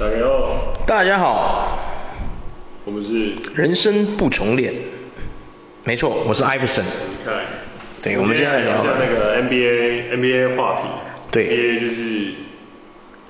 [0.00, 1.78] 大家好，大家好，
[2.86, 4.72] 我们是人生不重练，
[5.84, 6.82] 没错，我是艾弗森。
[7.22, 7.34] 看，
[8.02, 10.88] 对，我们现在聊一下那个 NBA NBA 话题。
[11.30, 12.32] 对，NBA 就是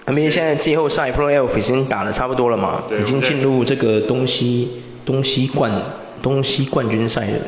[0.07, 5.73] NBA 现在季后赛 Playoff 已经打的差不多了嘛，已经进入这个东西东西冠
[6.23, 7.41] 东西冠军赛的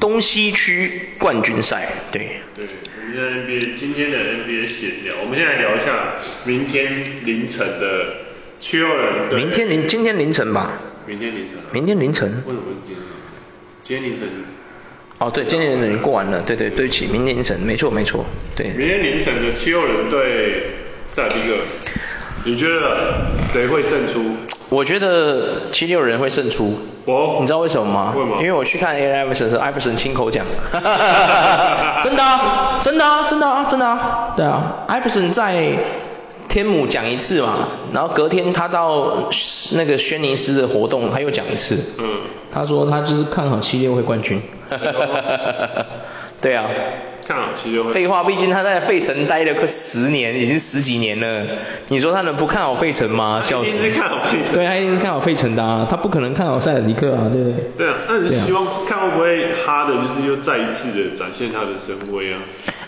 [0.00, 2.40] 东西区冠军赛，对。
[2.56, 6.14] 对，我们现在 NBA 今天的 NBA 闲聊，我们现在聊一下
[6.44, 8.24] 明天凌晨的
[8.60, 9.38] 七六人对。
[9.38, 10.72] 明天凌今天凌晨吧。
[11.06, 11.56] 明天凌晨。
[11.72, 12.42] 明天凌晨。
[12.46, 13.16] 为什么是今天凌晨？
[13.82, 14.28] 今天凌晨。
[15.18, 18.66] 哦，对，今天凌晨已经过完了，对对对不起，明天凌晨，没错没错，对。
[18.68, 20.72] 明天凌晨的七六人对
[21.08, 21.56] 塞尔蒂克，
[22.44, 24.36] 你觉得谁会胜出？
[24.68, 26.74] 我觉得七六人会胜出。
[27.06, 27.38] 哦。
[27.40, 28.12] 你知道为什么吗？
[28.14, 28.36] 为什么？
[28.40, 30.44] 因为我去看 Allen Iverson 的时候，Iverson 亲口讲。
[32.02, 35.78] 真的啊，真的啊，真的啊，真的啊，对啊，Iverson 在
[36.48, 39.28] 天母讲一次嘛，然后隔天他到
[39.72, 41.78] 那个轩尼诗的活动他又讲一次。
[41.98, 42.20] 嗯。
[42.50, 44.40] 他说他就是看好七六会冠军。
[46.40, 46.64] 对啊。
[47.26, 47.90] 看好七六会。
[47.90, 51.44] 废话，毕竟他在费城待了快十年，已经十几年了。
[51.88, 53.42] 你说他能不看好费城吗？
[53.42, 53.78] 笑死。
[53.78, 54.54] 一定是看好费城。
[54.54, 57.70] 对，他一定是看好费城的啊，他不可能看好塞尔尼克啊，对不对？
[57.76, 62.38] 对啊，那你希望看会不会哈的就是又再一次的展现他的神威啊？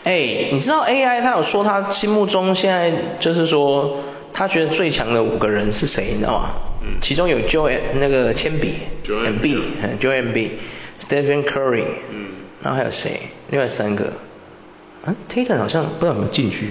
[0.09, 3.99] 哎，你知道 AI 他有说他心目中现在就是说
[4.33, 6.49] 他觉得最强的五个人是谁，你知道吗？
[6.81, 6.97] 嗯。
[7.03, 12.29] 其中有 Joel 那个铅笔，Embiid，嗯，Joel Embiid，Stephen Curry，嗯，
[12.63, 13.21] 然后还有谁？
[13.51, 14.15] 另外三个。
[15.05, 16.71] 啊，Tatum 好像不知道有没有进去，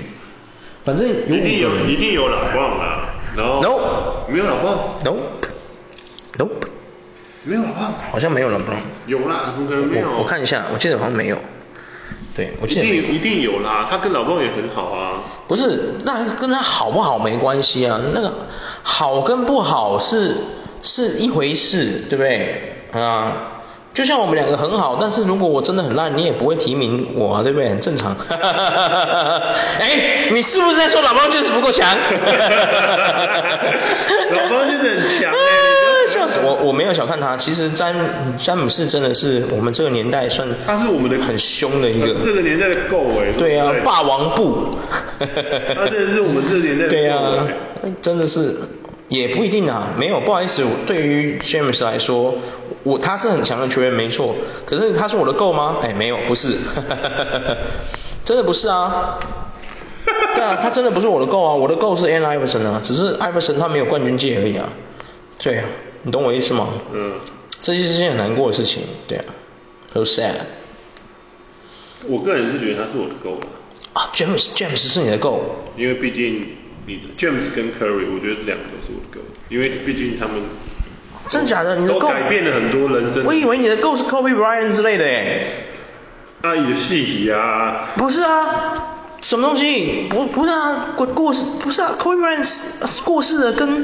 [0.83, 3.13] 反正有一定有，一定有老棒啦。
[3.35, 4.99] 然后 No，没有老棒。
[5.03, 6.67] Nope，Nope，
[7.43, 7.93] 没有老棒。
[8.11, 8.77] 好像没有老棒。
[9.05, 10.09] 有啦，怎么可能没有？
[10.17, 11.37] 我看一下，我记得好像没有。
[12.37, 15.23] 对，我记得一定一定有啦，他跟老棒也很好啊。
[15.47, 18.31] 不是，那跟他好不好没关系啊，那个
[18.83, 20.35] 好跟不好是
[20.83, 22.75] 是一回事，对不对？
[22.93, 23.53] 啊。
[23.93, 27.67] 就像我们两个很好，但是如果我真的很烂，你也不会提名我啊，对不对？
[27.69, 28.15] 很正常。
[28.29, 31.97] 哎，你是不是在说老邦就是不够强？
[34.29, 35.33] 老邦就是很强
[36.43, 36.55] 我！
[36.65, 42.07] 我没有小看他，其实詹詹姆斯真的是我们这个年代算他是我们的很凶的一个。
[42.23, 43.31] 这个年代的 GOAT 哎。
[43.37, 44.75] 对啊，霸王步。
[45.19, 46.87] 他真的是我们这个年代。
[46.87, 47.47] 对啊，
[48.01, 48.55] 真的是。
[49.09, 52.35] 也不一定啊，没有，不好意思，对于 James 来说，
[52.83, 55.77] 我他是很强的球员，没错，可是他是我的 GOAT 吗？
[55.81, 56.57] 哎，没有，不是，
[58.25, 59.17] 真的不是啊，
[60.35, 64.67] 对啊，他真的不是我的 GOAT 啊，我的 GOAT 是 Allen Iverson 啊，只是 Iverson 他没有冠军戒而已啊，
[65.39, 65.63] 对啊，
[66.07, 66.69] 你懂我意思吗？
[66.93, 67.15] 嗯，
[67.61, 69.25] 这是件很难过的事情，对啊
[69.93, 70.35] ，so sad。
[72.05, 73.41] 我个人是觉得他是我的 goal
[73.91, 75.41] 啊，James James 是你的 goal，
[75.75, 76.47] 因为毕竟
[76.85, 77.01] 你的。
[77.17, 80.35] James 跟 Curry，我觉得两个都是我的 goal，因为毕竟他们
[81.27, 81.75] 真的假的？
[81.75, 83.25] 你的 GOAT 都改变了很多人生。
[83.25, 85.47] 我以为你的 goal 是 Kobe Bryant 之类的诶。
[86.41, 87.89] 那你的细体啊。
[87.97, 90.07] 不是啊，什么东西？
[90.09, 93.83] 不不是啊，过过世不是啊，Kobe Bryant 过世的跟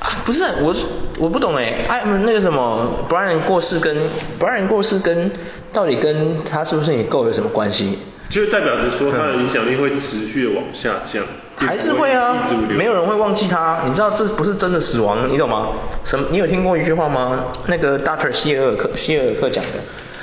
[0.00, 0.74] 啊不是我
[1.18, 3.96] 我不懂哎，哎那个什么 Bryant 过世跟
[4.38, 5.30] Bryant 过世跟
[5.72, 7.98] 到底跟他是不是你 GOAT 有什么关系？
[8.28, 11.24] 就代表着说他的影响力会持续的往下降。
[11.56, 12.46] 还是会啊，
[12.76, 13.82] 没有人会忘记他。
[13.86, 15.68] 你知道这不是真的死亡，你懂吗？
[16.04, 16.26] 什么？
[16.30, 17.46] 你有听过一句话吗？
[17.66, 19.70] 那个 Doctor 希尔克希尔克讲的。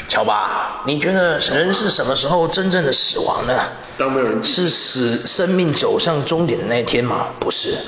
[0.07, 3.59] 乔巴，你觉得人是什么时候真正的死亡呢？
[3.97, 7.27] 当没有人是死生命走向终点的那一天吗？
[7.39, 7.75] 不是。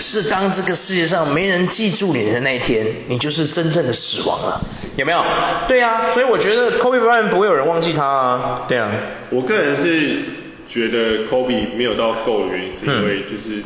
[0.00, 4.60] 是当这个世界上没人记住你的那一天，你就是真正的死亡了。
[4.96, 5.22] 有没有？
[5.68, 8.64] 对啊，所以我觉得 Kobe Bryant 不会有人忘记他啊。
[8.66, 8.90] 对啊。
[9.30, 10.22] 我个人是。
[10.70, 13.62] 觉得 Kobe 没有到够的原因，是因为就是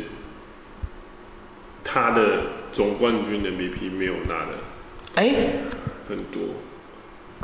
[1.83, 2.21] 他的
[2.71, 4.53] 总冠军的 MVP 没有拿的，
[5.15, 5.33] 哎，
[6.15, 6.41] 很多，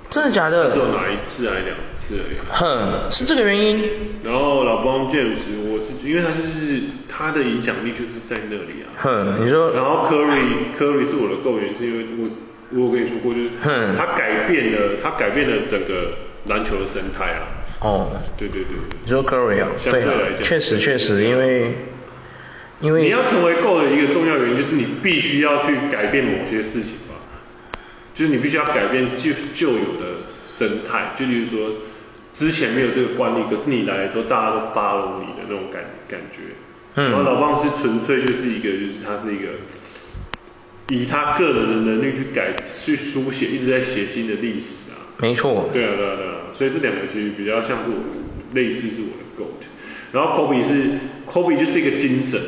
[0.10, 0.72] 真的假的？
[0.72, 2.38] 只有拿一次还是两次而已。
[2.52, 3.84] 哼，是这个原因。
[4.24, 5.38] 然后老邦 James，
[5.68, 8.94] 我是因为他就是他的影响力就是在那里啊。
[8.98, 9.72] 哼，你说。
[9.72, 12.30] 然后 Curry Curry 是我的购员，是因为我
[12.72, 13.50] 我有跟你说过，就是
[13.98, 16.14] 他改变了他改变了整个
[16.48, 17.42] 篮球的生态啊。
[17.82, 18.08] 哦，
[18.38, 20.12] 对对对，你说 Curry 啊，对啊，
[20.42, 21.74] 确实确实，因为
[22.82, 27.09] 因为你要成为 GOAT 的一个重要原因，就是你必须要去改变某些事情吧，
[28.20, 31.76] 就是你必须要改变旧旧有的生态，就例如说
[32.34, 36.42] 之前没有这个惯例，可是你来了之后大家都 follow 你的那种感感觉，
[36.96, 39.46] 嗯，然后老棒是纯粹就是一个就是他是一个
[40.90, 46.34] 以他个人的能力去改去书写，一直在写新的历史啊，没错，对啊对啊对啊。
[46.54, 49.64] 所以这两个其实比较像是我的类似是我的 GOAT，
[50.12, 52.42] 然后 Kobe 是 Kobe 就是一个精神，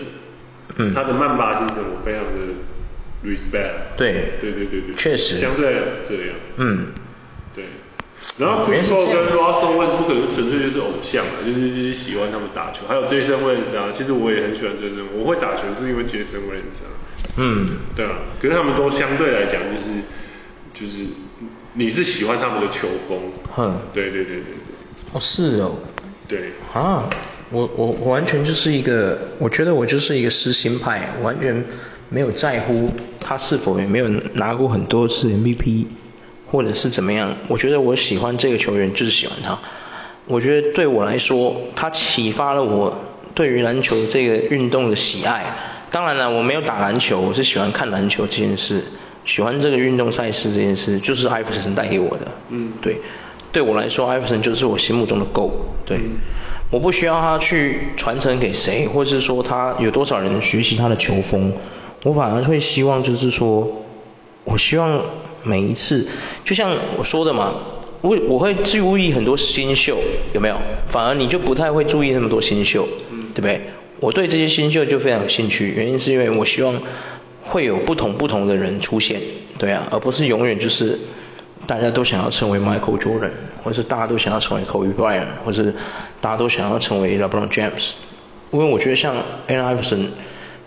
[0.76, 0.94] 嗯。
[0.94, 2.60] 他的曼巴精神我非常的
[3.24, 3.98] respect。
[3.98, 6.36] 对对对对对，确实相对来是这样。
[6.58, 6.88] 嗯，
[7.56, 7.66] 对。
[8.38, 12.86] 然后 Chris Paul 跟 Russell Westbrook 不可能纯粹就是偶像啊，就是就是喜欢他们打球。
[12.88, 16.90] 还有 Jason Williams 啊，其实我也很喜欢 Jason，我会打球是因为 Jason Williams 啊。
[17.38, 19.88] 嗯，对啊，可是他们都相对来讲就是
[20.74, 21.06] 就是
[21.74, 23.20] 你是喜欢他们的球风。
[23.58, 25.14] 嗯，对对对对对。
[25.14, 25.80] 哦，是哦。
[26.28, 26.52] 对。
[26.74, 27.10] 啊，
[27.52, 31.64] 我我我完全就是一个，我觉得我就是一个实心派，完全
[32.10, 32.90] 没有在乎
[33.20, 35.86] 他是否也没有拿过很多次 MVP。
[36.52, 37.38] 或者是怎么样？
[37.48, 39.58] 我觉得我喜欢这个球员就是喜欢他。
[40.26, 45.46] 我觉得对我来说，他启发了我对于篮球这个运动的喜爱。
[45.92, 48.84] 当然了，我没有打篮球，我是喜欢看篮球这件事，
[49.24, 52.28] 喜欢这个运动赛事这件事，就是艾弗森带给我的。
[52.50, 52.98] 嗯，对，
[53.54, 55.52] 对我来说，艾弗森就是我心目中的 GOAT。
[55.86, 56.18] 对，嗯、
[56.72, 61.54] 我不需要他去传承给谁，或是说他有多少人学习他的球风，
[62.04, 63.84] 我反而会希望就是说，
[64.46, 65.02] 我希望。
[65.44, 66.08] 每一次，
[66.44, 67.56] 就像我说的嘛，
[68.02, 69.98] 我我会注意很多新秀，
[70.36, 70.56] 有没有？
[70.88, 73.60] 反而你就不太会注意那么多新秀，嗯，对不对？
[74.00, 76.80] 我对这些新秀就非常有兴趣，原因是因为我希望
[77.42, 79.20] 会有不同不同的人出现，
[79.58, 81.00] 对啊，而不是永远就是
[81.68, 83.32] 大家都想要成为 Michael Jordan，
[83.64, 85.74] 或者是大家都想要成为 Kobe Bryant，或是
[86.20, 87.92] 大家都想要成为 LeBron James，
[88.52, 89.16] 因为我觉得像
[89.48, 90.08] Allen Iverson。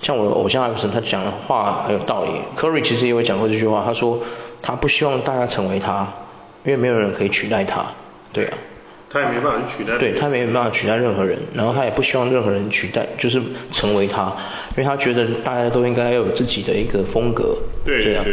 [0.00, 2.31] 像我的偶像 Iverson，，他讲的话很有道理。
[2.56, 4.20] Curry 其实也有讲过这句话，他说
[4.61, 6.06] 他不希望大家成为他，
[6.62, 7.87] 因为没有人可以取代他。
[8.31, 8.58] 对啊。
[9.14, 9.96] 他也没办法去取代。
[9.96, 13.40] 对，他没办法取代任何人，然后他也不希望任何人取代，就是
[13.70, 14.25] 成为他，
[14.76, 17.56] 因为他觉得大家都应该要有自己的一个风格。
[17.84, 18.25] 对对。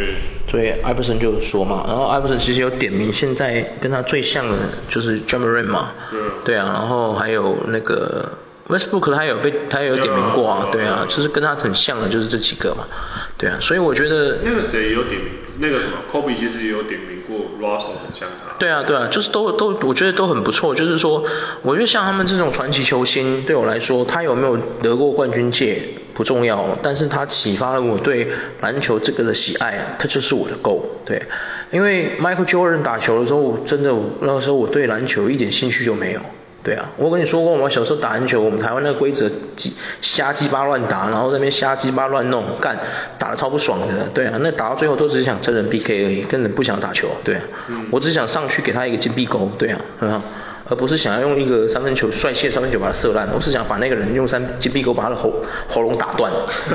[0.48, 4.56] 所以艾弗森就说嘛，然后艾弗森其实有点名，现在跟他最像的
[4.88, 5.92] 就是 Ja Morant 嘛。
[6.12, 6.18] 嗯。
[6.44, 8.28] 对啊，然后还有那个。
[8.68, 12.86] Westbrook 他有被他也有点名过啊，对啊，就是跟他很像的，就是这几个嘛，
[13.36, 18.54] 对啊，所以我觉得那个谁也有点名，那个什么 Kobe 其实也有点名过 Russell 很像他。
[18.58, 21.24] 对啊对啊，就是都都我觉得都很不错，就是说
[21.62, 25.82] 我觉得像他们这种传奇球星，对我来说，他有没有得过冠军戒
[26.14, 28.28] 不重要，但是他启发了我对
[28.60, 31.20] 篮球这个的喜爱，他就是我的 goal，对，
[31.72, 36.20] 因为 Michael Jordan 打球的时候，真的那个时候我对篮球一点兴趣都没有。
[36.64, 39.30] 对啊，我跟你说过，我小时候打篮球，我们台湾那个规则，
[40.00, 42.78] 瞎鸡巴乱打，然后在那边瞎鸡巴乱弄，干，
[43.18, 43.86] 打得超不爽的。
[44.14, 47.08] 对啊，那打到最后都只是想真人 PK 而已，根本不想打球。
[47.24, 49.50] 对啊，嗯、我只想上去给他一个金币钩。
[49.58, 50.22] 对啊，很好。
[50.72, 55.30] 而不是想要用一个三分球帅气的三分球把它射烂，我是想把那个人用三金币钩把他的喉
[55.68, 56.32] 喉咙打断。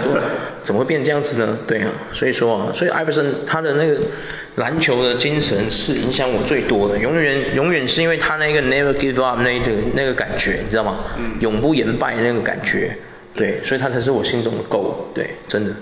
[0.61, 1.57] 怎么会变这样子呢？
[1.65, 3.97] 对啊，所以说啊，所以艾弗森他的那个
[4.57, 10.99] 篮球的精神是影响我最多的，永远永远是因为他那个 never give up 那个那个感觉，你知道吗？
[11.17, 11.31] 嗯。
[11.39, 12.95] 永不言败那个感觉，
[13.33, 15.73] 对，所以他才是我心中的 GOAT，对，真的。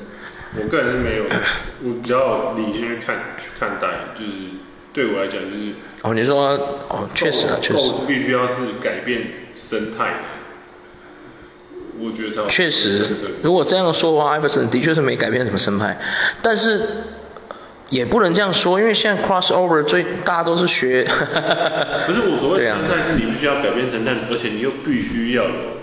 [0.57, 1.25] 我个人是没有，
[1.83, 3.87] 我比较理性去看去看待，
[4.17, 4.31] 就是。
[4.95, 6.47] 对我来讲就是哦，你说
[6.87, 9.27] 哦，确实啊，确实，必须要是改变
[9.57, 10.13] 生态，
[11.99, 13.05] 我觉得确实，
[13.41, 15.99] 如果这样说的话，艾弗森的确是没改变什么生态，
[16.41, 16.81] 但是
[17.89, 21.03] 也不能这样说，因为现在 crossover 最大家都是学，
[22.07, 25.74] 不是我所谓的 生态是你必须要改变生态，啊、而且你又必须要有。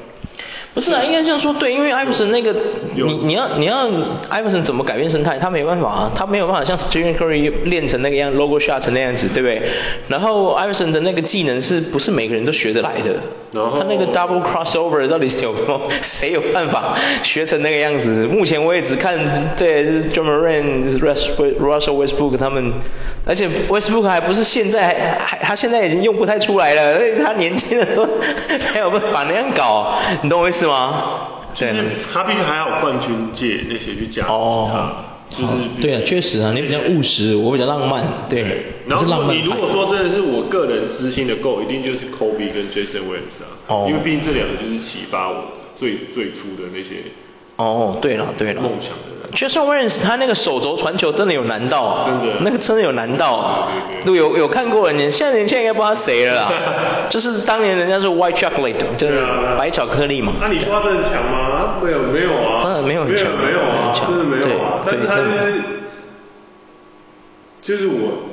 [0.74, 2.54] 不是啊，应该这样说对，因为艾弗森那个，
[2.94, 3.90] 你你要你要
[4.30, 5.38] 艾弗森怎么改变生态？
[5.38, 9.62] 他没办法啊，他没有办法像 Stephen Curry 练成那个样，logo shot 那样子，对不对？
[10.08, 13.16] 然后艾弗森的那个技能是不是每个人都学得来的？
[13.52, 18.26] 然后他那个 double crossover 到底是有没有 谁有办法学成那个样子？
[18.26, 22.72] 目前我也只看对 Ja Morant、Russell Westbrook 他们，
[23.26, 28.08] 而且 Westbrook 还不是现在还他现在已经用不太出来了，所以他年轻的时候
[28.72, 29.92] 还有办法那样搞，
[30.22, 30.60] 你懂我意思？
[30.60, 31.02] 是吗？
[31.54, 31.68] 对，
[32.12, 34.94] 他必须还要有冠军戒那些去加持他，哦、
[35.38, 38.42] 就是对啊，确实啊，你比较务实，我比较浪漫，对。
[38.42, 46.96] 对然后你如果说真的是我个人私心的 GOAT，一定就是 Kobe 跟 Jason Williams 啊，哦、因为毕竟这两个就是启发我最最初的那些。
[47.62, 49.32] 哦，对了对了，梦想的人。
[49.32, 53.34] Jason Williams 他那个手肘传球真的有难到，真的，那个真的有难到。
[53.34, 53.68] 啊
[54.04, 54.16] 对对。
[54.16, 56.52] 有有看过人，现在年轻人应该不知道谁了啦。
[57.08, 59.24] 就是当年人家是 White Chocolate，就是
[59.56, 60.32] 白巧克力嘛。
[60.40, 61.76] 那你说他真的强吗？
[61.82, 64.80] 没有没有啊，真的没有很强，没有啊，真的没有啊。
[64.84, 65.62] 但是他就是
[67.62, 68.28] 就是我。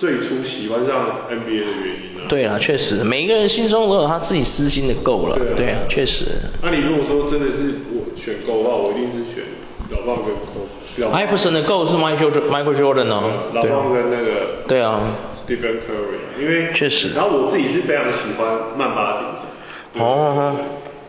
[0.00, 2.24] 最初喜欢上 NBA 的原因呢？
[2.26, 5.38] 对啊，确实，每一个人心中都有他自己私心的 GOAT 了。
[5.54, 6.24] 对啊，确实。
[6.62, 9.44] 那你如果说真的是我选 GOAT 的话，我一定是选
[9.90, 11.12] 老棒跟 Kobe。
[11.12, 13.30] 艾弗森的 GOAT 是 Michael Jordan 哦。
[13.52, 14.64] 老棒跟那个。
[14.66, 15.02] 对啊。
[15.46, 17.10] Stephen Curry，因为确实。
[17.14, 20.02] 然后我自己是非常喜欢曼巴精神。
[20.02, 20.56] 哦。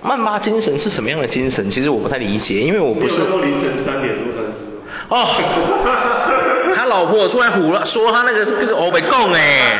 [0.03, 1.69] 曼巴精神是什么样的精神？
[1.69, 3.21] 其实我不太理解，因为我不是。
[3.21, 4.65] 都凌晨三点多三次。
[5.07, 5.23] 哦，
[6.75, 9.77] 他老婆出来唬了，说他那个是是欧北贡哎，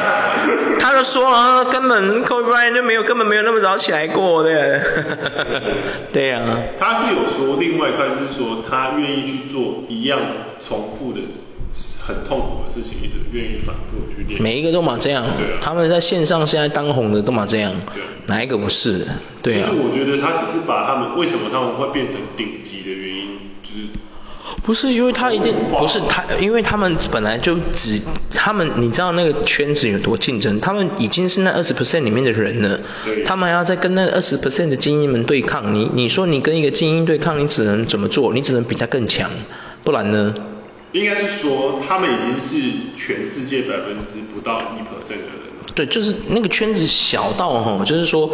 [0.80, 4.82] 他就说啊，根本 Kobe Bryant 就没有根本没有那么早起来过的，
[6.12, 6.58] 对呀、啊。
[6.80, 10.20] 他是有说，另外一块是说他愿意去做一样
[10.60, 11.20] 重复的
[12.06, 14.42] 很痛苦的事情，一直愿意反复去练。
[14.42, 19.06] 每一个都嘛这样，对啊、他们在线上现在当红的都嘛这样，对啊、哪一个不是？
[19.42, 19.70] 对啊。
[19.70, 23.88] 其实我觉得他只是把他们为什么他们会变成顶级的原因，就是。
[24.64, 28.00] 不是因为他一定不是他，因为他们本来就只
[28.34, 30.60] 他们，你知道那个圈子有多竞争？
[30.60, 32.80] 他们已经是那二十 percent 里面的人了，
[33.26, 35.74] 他们还要再跟那二十 percent 的精英们对抗。
[35.74, 38.34] 你你说你跟一个精英对抗，你只能怎么做？
[38.34, 39.30] 你只能比他更强，
[39.84, 40.34] 不然呢？
[40.92, 45.72] 应该是说他们已经是全世界百分之不到一 percent 的人了。
[45.74, 48.32] 对，就是那个圈子小到哈，就是说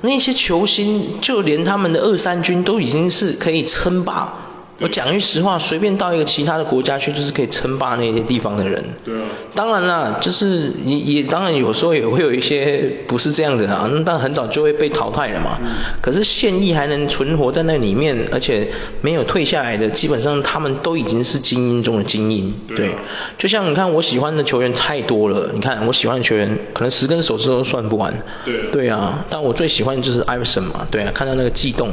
[0.00, 4.48] 那些球星，就连他们的二三军都已经是可以称霸。
[4.78, 8.82] 我讲句实话，随便到一个其他的国家去，就是可以称霸那些地方的人。
[9.04, 9.26] 对啊。
[9.54, 15.58] 当然啦，就是也也当然有时候也会有一些不是这样的啊，那但很早就会被淘汰了嘛。
[15.62, 15.68] 嗯。
[16.00, 18.66] 可是现役还能存活在那里面，而且
[19.02, 22.52] 没有退下来的，基本上他们都已经是精英中的精英。
[22.66, 22.78] 对啊。
[22.78, 22.94] 对。
[23.38, 25.50] 就像你看，我喜欢的球员太多了。
[25.52, 28.12] 你看我喜欢的球员，可能十根手指都算不完。
[28.44, 28.66] 对啊。
[28.72, 30.88] 对啊，但我最喜欢的就是艾弗森嘛。
[30.90, 31.90] 对啊，看到那个悸动。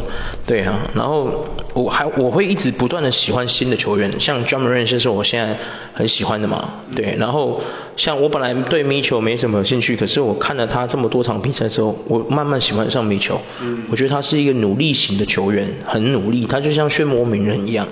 [0.48, 2.69] 对啊，然后我还我会一直。
[2.72, 5.58] 不断的喜欢新的球员，像 Ja Morant 就是我现在
[5.94, 7.16] 很喜欢的嘛，对。
[7.18, 7.62] 然后
[7.98, 13.42] 像我本来对米球没什么兴趣，可是我看了他这么多场比赛之后，我慢慢喜欢上米球。
[13.62, 13.84] 嗯。
[13.90, 17.88] 我觉得他是一个努力型的球员，很努力，他就像漩涡鸣人一样，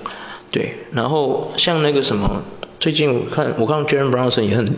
[0.50, 0.74] 对。
[0.92, 2.42] 然后像那个什么，
[2.80, 4.76] 最近我看我看 Jalen Brunson 也很，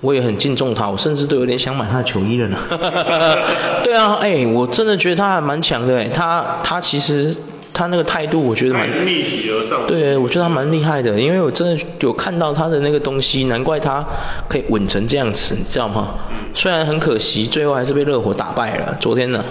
[0.00, 2.58] 我也很敬重他，我甚至都有点想买他的球衣了呢。
[3.84, 7.36] 对啊，哎、欸，我真的觉得他还蛮强的，哎，他他其实。
[7.72, 9.86] 他那个态度，我觉得蛮逆袭而上。
[9.86, 14.04] 对，我觉得他蛮厉害的，因为我真的有看到他的那个东西，难怪他
[14.48, 16.14] 可以稳成这样子，你知道吗？
[16.30, 16.36] 嗯。
[16.54, 18.96] 虽然很可惜，最后还是被热火打败了。
[19.00, 19.44] 昨天呢，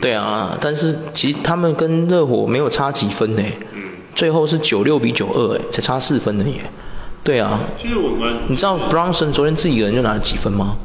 [0.00, 3.42] 对啊，但是其实他们跟热火没有差几分呢。
[3.74, 3.82] 嗯。
[4.14, 6.70] 最后是九六比九二，哎，才差四分的耶。
[7.22, 7.60] 对啊。
[7.80, 8.36] 其实我们。
[8.48, 10.76] 你知道 Bronson 昨天自己一个人就拿了几分吗？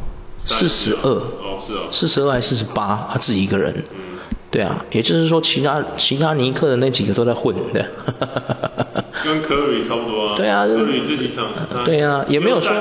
[0.45, 1.09] 四十二。
[1.09, 1.79] 哦，是啊。
[1.91, 3.07] 四十二还是四十八？
[3.13, 3.85] 他自己一个人。
[3.91, 4.19] 嗯。
[4.51, 7.85] 对啊，也就是说，其他其他尼克的那几个都在混，对。
[9.23, 10.33] 跟科里差不多啊。
[10.35, 10.67] 对啊。
[10.67, 11.45] 科里这几场。
[11.85, 12.75] 对啊，也没有说，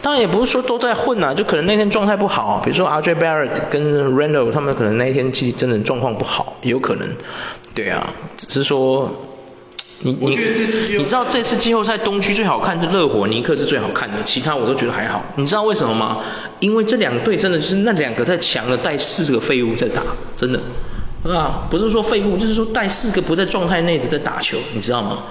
[0.00, 7.08] 当然也不是说都在混啊，就可能那天状态不好，比如说 RJ Barrett 跟 Randall 他们可能那一天其实真的状况不好，有可能。
[7.74, 9.10] 对啊，只是说。
[10.00, 10.36] 你你
[10.98, 15.22] 你知道这次季后赛东区最好看是热火尼克是最好看的，其他我都觉得还好。
[15.36, 16.18] 你知道为什么吗？
[16.60, 20.02] 因为这两队真的就是那两个在强的，带四个废物在打，
[20.36, 20.60] 真的，
[21.24, 25.24] 啊，不是说废物，就是说带四个不在状态内的在打球，你知道吗？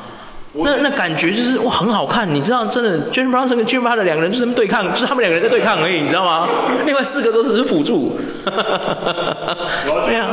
[0.57, 6.47] 那那感觉就是哇很好看，你知道真的，Jalen Brunson 跟 j a m e Butler 两个人就是对抗，就是他们两个人在对抗而已，你知道吗？
[6.87, 8.17] 另外四个都只是辅助。
[8.45, 10.07] 哈哈哈哈哈。
[10.07, 10.29] 对啊。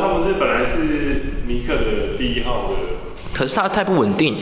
[0.00, 2.76] 他不是本来是尼克的第一号的。
[3.36, 4.34] 可是他太不稳定，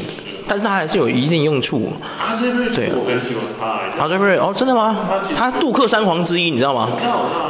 [0.47, 1.93] 但是他还是有一定用处。
[2.17, 3.43] 阿泽瑞，对，我很喜欢
[4.39, 4.97] 哦，真的吗？
[5.37, 6.91] 他杜克三皇之一，你知道吗？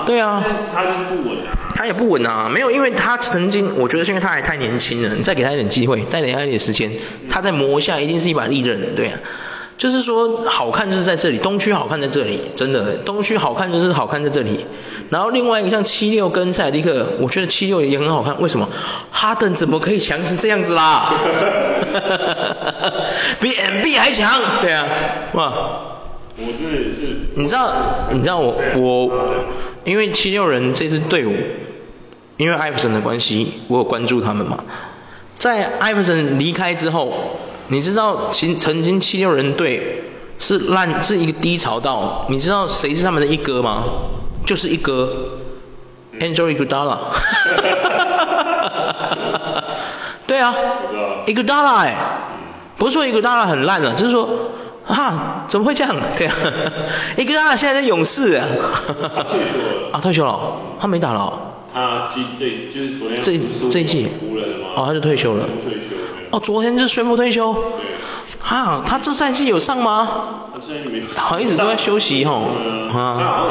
[0.07, 0.43] 对啊。
[0.75, 1.53] 他就是不稳啊。
[1.75, 6.91] 他也不稳啊，没有，因为他曾经，我觉得是因为他还太年轻了，你再给他一点机会，再给他一点时间，
[7.29, 9.19] 他再磨一下，一定是一把利刃，对啊。
[9.76, 14.66] 就是说，好看就是在这里，东区好看在这里，真的，东区好看就是好看在这里。
[15.11, 18.69] 然后另外一个像七六跟塞尔蒂克，我觉得七六也很好看，为什么？
[19.11, 21.12] 哈登怎么可以强成这样子啦？
[23.40, 24.87] 比 MB 还强，对啊，
[25.35, 25.52] 哇！
[26.37, 27.31] 我这也是。
[27.35, 27.75] 你知道，
[28.12, 29.11] 你知道我我，
[29.85, 31.35] 因为七六人这支队伍，
[32.37, 34.64] 因为艾弗森的关系，我有关注他们嘛。
[35.38, 37.12] 在艾弗森离开之后。
[37.68, 40.04] 你知道，其曾经七六人队
[40.38, 43.85] 是烂，是一个低潮到，你知道谁是他们的一哥吗？
[44.44, 45.38] 就是一哥
[46.21, 46.99] ，Angel Iguodala。
[50.26, 50.54] 对啊
[51.26, 51.97] ，Iguodala 哎，
[52.76, 54.28] 不是说 Iguodala 很烂了，就是说，
[54.87, 55.97] 啊，怎么会这样？
[56.16, 56.35] 对啊
[57.16, 58.35] ，Iguodala 现在在勇士。
[58.35, 58.44] 啊
[59.28, 59.90] 退休了。
[59.92, 60.38] 啊，退休了，
[60.80, 61.53] 他没打了。
[61.75, 64.07] 他这这就是昨天这这一季。
[64.76, 65.47] 哦，他就退休了。
[65.64, 65.97] 退休。
[66.31, 67.52] 哦，昨天就宣布退休。
[67.52, 67.62] 对。
[68.49, 70.50] 啊，他这赛季有上吗？
[70.54, 71.02] 他现在没。
[71.16, 72.50] 好像一直都在休息吼。
[72.64, 72.88] 嗯。
[72.90, 73.49] 啊。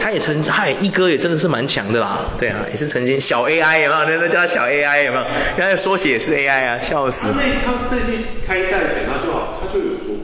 [0.00, 2.18] 他也曾，他也一哥也真的是蛮强的啦。
[2.38, 4.04] 对啊，也是曾经小 AI 有没有？
[4.04, 5.24] 那那叫他小 AI 有没有？
[5.58, 7.32] 原来缩写也是 AI 啊，笑死。
[7.32, 10.16] 他那他这些开赛前他就好，他就有说。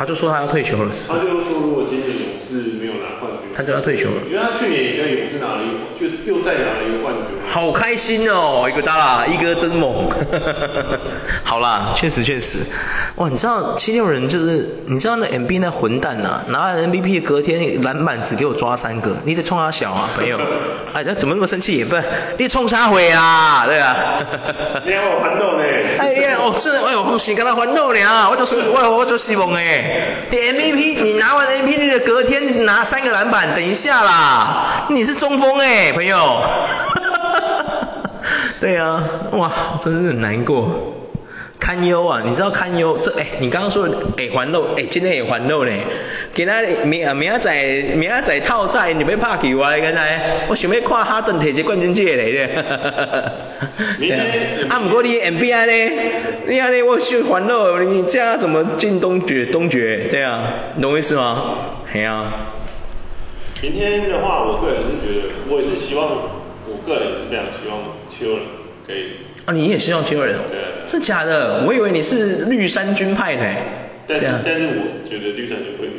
[0.00, 0.90] 他就说他要退休了。
[1.06, 4.22] 他就说如果今年勇士没有拿冠军，他就要退休了。
[4.26, 7.24] 因为他去年也跟勇士拿了一，就又再拿了一个冠军。
[7.46, 10.08] 好开心哦，一个大啦，一哥真猛。
[11.44, 12.60] 好啦，确实确实。
[13.16, 20.40] 哇，你知道七六人就是，你知道那 M B 那混蛋啊，拿了 M V P 隔天篮板只给我抓三个，你得冲他小啊，朋友。
[20.94, 21.84] 哎，这怎么那么生气？
[21.84, 22.02] 不是，
[22.38, 23.66] 你冲啥回啊？
[23.66, 24.16] 对啊。
[24.86, 25.64] 你还我还漏呢。
[25.98, 29.89] 哎呀，哦，是，哎呦，不行，跟他还漏呢，我就是我我就希望哎，
[30.30, 36.42] 点 M V P 你拿完 M V P 的隔天拿三个篮板，等一下啦，你是中锋哎，朋友。
[38.60, 40.99] 对啊，哇，真是很难过。
[41.60, 43.86] 堪忧啊，你知道堪忧这哎，你刚刚说
[44.16, 45.72] 哎还漏哎，今天也还漏呢，
[46.34, 47.52] 给他明啊明仔
[47.94, 53.32] 明仔套赛，你要拍球啊刚才，我想要看哈登摕一冠军节来的，哈哈哈哈
[53.98, 54.24] 对啊，
[54.70, 56.02] 啊不过你 NBA 呢，
[56.46, 60.08] 你看呢我想还肉，你这样怎么进东决东决？
[60.10, 61.76] 对啊，懂我意思吗？
[61.92, 62.54] 嘿啊。
[63.62, 66.08] 明天的话，我个人是觉得，我也是希望，
[66.66, 68.42] 我个人也是非常希望七六人
[68.86, 69.28] 可以。
[69.50, 70.36] 啊，你也希望七六人？
[70.48, 70.86] 对。
[70.86, 71.64] 真假的？
[71.66, 73.42] 我以为你是绿衫军派的。
[74.06, 75.92] 但是但是我觉得绿衫军会赢。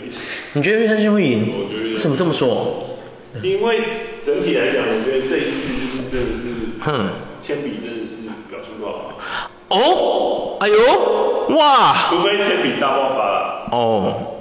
[0.53, 1.51] 你觉得绿衫军会赢？
[1.51, 1.91] 我觉得。
[1.91, 2.97] 为什么这么说？
[3.43, 3.81] 因为
[4.21, 6.41] 整体来讲，我觉得这一次就是真的是，
[6.79, 7.09] 哼，
[7.41, 9.19] 铅笔真的是表现不好。
[9.67, 12.07] 哦，哎呦，哇！
[12.09, 13.67] 除非铅笔大爆发了。
[13.71, 14.37] 哦。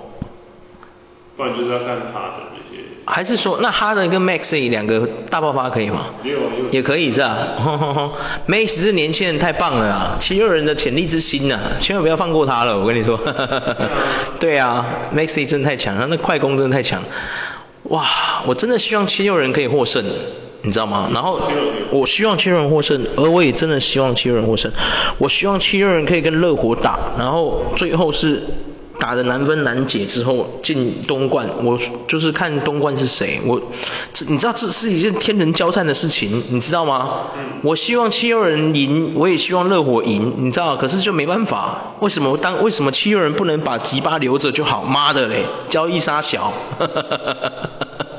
[1.40, 2.35] 不然就是要看他的。
[3.06, 6.04] 还是说，那哈登跟 Maxey 两个大爆发可以吗？
[6.23, 6.38] 也有，
[6.70, 7.49] 也可以是吧？
[8.47, 13.18] Maxey 这年轻人太棒了啊，七六人的潜力之星呐、啊，千万不要放过他了，我跟你说。
[14.38, 17.02] 对啊， Maxey 真的太强，他那快攻真的太强。
[17.85, 18.06] 哇，
[18.47, 20.04] 我真的希望七六人可以获胜，
[20.62, 21.09] 你知道吗？
[21.12, 21.40] 然后
[21.90, 24.70] 我希望七六人获胜，而我也真的希望七六人获胜。
[25.18, 28.42] 我希望七六人可以跟热火打，然后最后是。
[29.00, 31.76] 打得难分难解之后进东冠，我
[32.07, 33.61] 就是看东冠是谁，我
[34.12, 37.30] 这你知道这是一件天人交战的事情，你知道吗？
[37.37, 37.61] 嗯。
[37.64, 40.76] 我希望七六人赢，我也希望热火赢，你知道？
[40.76, 44.85] 可是就没办法，为什么当为什么七六人不能把吉巴留着就好？
[44.85, 46.53] 妈的嘞，交易杀小。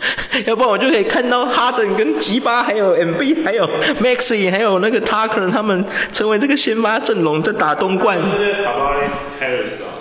[0.46, 3.68] 要不然我就可以看到哈登跟吉巴还有 MB 还有
[4.00, 8.18] Maxey 还有那个 Tucker 他们成为这个先发阵容在打东冠。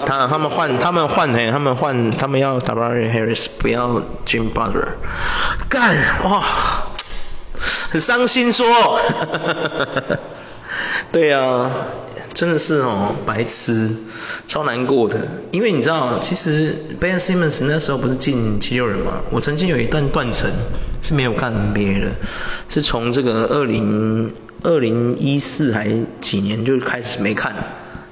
[0.05, 4.87] 他他们换他们换嘿，他们换他们要 Tavares Harris 不要 Jim Butler。
[5.69, 6.41] 干哇，
[7.91, 8.99] 很伤心说。
[11.11, 11.69] 对啊。
[12.33, 13.89] 真的是哦，白痴，
[14.47, 15.27] 超难过的。
[15.51, 19.23] 因为你知道，其实 Ben Simmons 那时候不是进七六人吗？
[19.31, 20.49] 我曾经有一段断层
[21.01, 22.11] 是没有看 NBA 的，
[22.69, 25.89] 是从这个二零二零一四还
[26.21, 27.55] 几年就开始没看，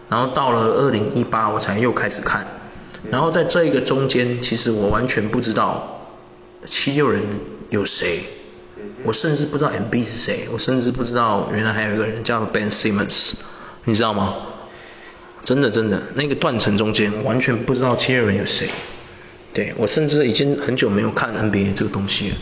[0.09, 2.47] 然后到了二零一八我才又开始看。
[3.11, 6.09] 然后在这一个中间，其实我完全不知道
[6.65, 7.23] 七六人
[7.69, 8.21] 有谁，
[9.03, 13.33] 我甚至不知道 MB 是谁，我甚至不知道原来还有一个人叫 Ben Simmons。
[13.87, 14.35] 你知道吗？
[15.45, 18.67] 真的真的，那个断层中间完全不知道七六人有谁。
[19.53, 22.35] 对，我甚至已经很久没有看 NBA 这个东西了。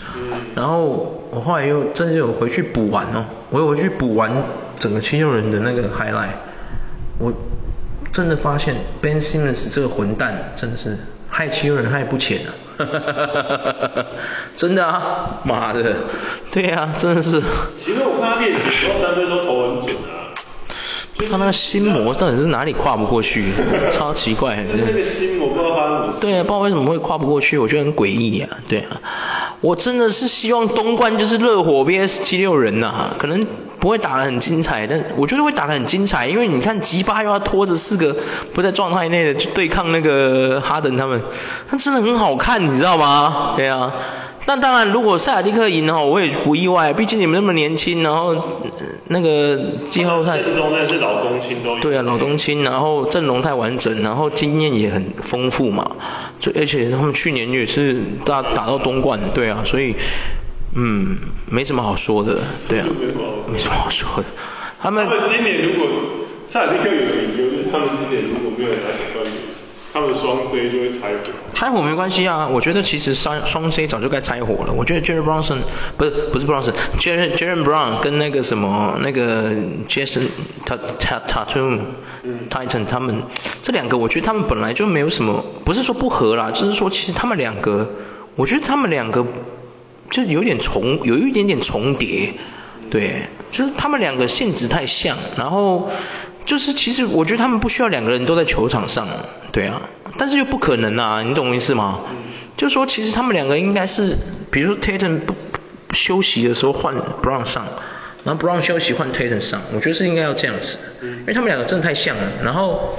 [0.55, 4.31] 然后我后来又真的有回去补完哦，我又回去补完
[4.79, 6.33] 整个七六人的那个 highlight。
[7.19, 7.31] 我
[8.11, 10.97] 真的发现 Ben Simmons 这个混蛋真的是
[11.29, 12.51] 害七六人害不浅啊！
[14.57, 15.95] 真的啊，妈的，
[16.51, 17.39] 对呀、啊，真的是。
[17.75, 20.14] 其实我看他练习的时候三分都投很准啊。
[21.29, 23.45] 他那个心魔到底是哪里跨不过去？
[23.89, 24.63] 超奇怪。
[24.73, 26.19] 那个心魔不知道发生什么事。
[26.21, 28.49] 对啊，不知道为什么会跨不过去，我觉得很诡异啊。
[28.67, 28.99] 对啊，
[29.61, 33.45] 我真的是希望东冠就是热火 VS 七六人呐、啊，可能
[33.79, 38.15] 不会打得很精彩，但我觉得会打得很精彩，因为你看吉巴又要拖着四个
[38.53, 41.21] 不在状态内的去对抗那个哈登他们，
[41.69, 43.53] 他真的很好看，你知道吗？
[43.55, 43.93] 对啊。
[44.47, 48.61] 那当然，如果塞尔蒂克赢的话，我也不意外，毕竟你们那么年轻，然后
[49.07, 50.39] 那个季后赛。
[50.41, 51.79] 中那是老中青都有。
[51.79, 55.95] 对啊，老中青，然后阵容太完整，然后经验也很丰富嘛，
[56.37, 59.95] 所以而且他们去年也是打打到东冠，对啊，所以
[60.75, 61.17] 嗯，
[61.49, 62.85] 没什么好说的，对啊，
[63.51, 64.25] 没什么好说的。
[64.79, 65.89] 他们，他们今年如果
[66.45, 69.54] 塞尔蒂克有赢，就是他们今年如果没有拿冠军。
[69.95, 71.31] 他们双 C 就会拆伙。
[71.53, 74.73] 拆火没关系啊，我觉得其实双双 C 早就该拆火了。
[74.73, 75.59] 我觉得 Jalen Brunson
[75.95, 79.51] 不是不是 Brunson，Jalen Jalen Brown 跟那个什么那个
[79.87, 80.27] Jason
[80.65, 81.79] Tatum
[82.49, 83.23] Titan 他们
[83.63, 87.89] 这两个，我觉得他们本来就没有什么，不是说不合啦，就是说其实他们两个，
[88.35, 89.25] 我觉得他们两个
[90.09, 92.33] 就有点重，有一点点重叠，
[92.91, 95.89] 对，就是他们两个性质太像，然后。
[96.45, 99.07] 就是其实我觉得他们不需要两个人都在球场上，
[99.51, 99.81] 对啊，
[100.17, 102.01] 但是又不可能啊，你懂我意思吗？
[102.09, 102.17] 嗯、
[102.55, 104.15] 就是说其实他们两个应该是，
[104.51, 105.33] 比如说 Tatum 不
[105.93, 107.65] 休息的时候换 Brown 上，
[108.23, 112.23] 然后 Brown 休息换 Tatum 上，我觉得是应该要这样子，嗯、因为他们两个真的太像了。
[112.43, 112.95] 然后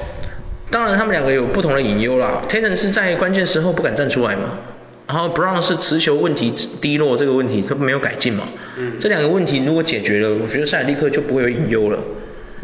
[0.71, 4.59] 当然他们两个有不同的隐忧啦，Tatum 是在关键时候不敢站出来嘛，
[5.07, 11.99] 然后 Brown 是持球问题低落这个问题他没有改进嘛，嗯、这两个问题如果解决了，我觉得塞尔蒂克就不会有隐忧了。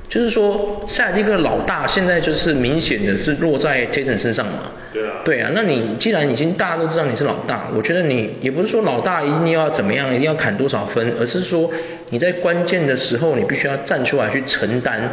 [0.09, 4.71] 就是说，塞尔蒂克老大现在就是明显的是落在 Tatum 身上嘛。
[4.93, 5.23] 对啊。
[5.25, 11.71] 对啊，那你既然已经大家都知道你是老大，我觉得你也不是说老大一定要怎么样，一定要砍多少分，而是说
[12.11, 15.09] 你在关键的时候你必须要站出来去承担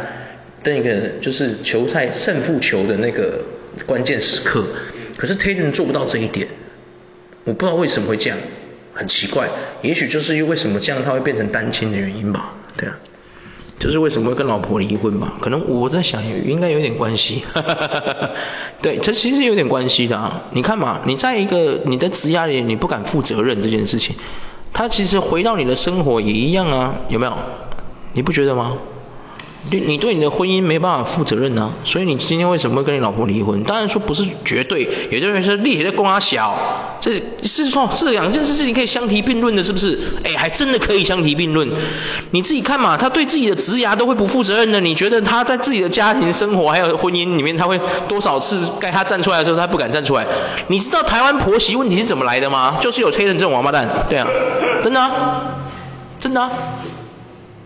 [0.64, 3.40] 那个就是球赛胜负球的那个
[3.86, 4.66] 关键时刻。
[5.16, 6.46] 可是 Tatum 做不到这一点，
[7.44, 8.38] 我不知道为什么会这样，
[8.92, 9.48] 很奇怪，
[9.80, 12.52] 也许就是因为为什么这样他会变成单亲的原因吧。
[12.76, 12.98] 对啊。
[13.80, 15.32] 就是为什么会跟老婆离婚嘛？
[15.40, 17.42] 可能我在想，应该有点关系。
[18.82, 20.42] 对，这其实有点关系的啊。
[20.52, 24.14] 你看嘛，你在一个你的职压里，你不敢负责任这件事情，
[24.72, 27.32] 他其实回到你的生活也一样啊，有没有？
[28.12, 28.76] 你不觉得吗？
[29.68, 33.62] 对，你对你的婚姻没办法负责任啊，所以你今天为什么会跟你老婆离婚？
[33.64, 36.56] 当然说不是绝对，有的人说力也在供他小，
[36.98, 39.98] 这是说这两件事情可以相提并论的，是不是？
[40.24, 41.68] 哎，还真的可以相提并论。
[42.30, 50.26] 你自己看嘛，他对自己的职涯都会不负责任的，你觉得他在自己的家庭生活还有婚姻里面，他会多少次该他站出来的时候，他不敢站出来？
[50.68, 52.78] 你知道台湾婆媳问题是怎么来的吗？
[52.80, 54.26] 就是有崔仁这种王八蛋，对啊，
[54.82, 55.10] 真的，
[56.18, 56.48] 真的。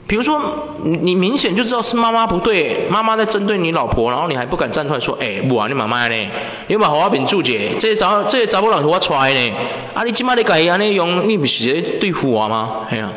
[0.06, 0.40] 比如说，
[0.82, 6.30] 你你明显就知道是妈妈不对，妈妈在针对你老婆，然后你还不敢站出来说，哎、欸，不啊，你妈妈呢？
[6.66, 9.52] 你把话柄注解，这些杂这些查某人是我带呢，
[9.94, 12.80] 啊，你今麦你改安尼用，你不是在对付我吗？
[12.90, 13.10] 哎呀，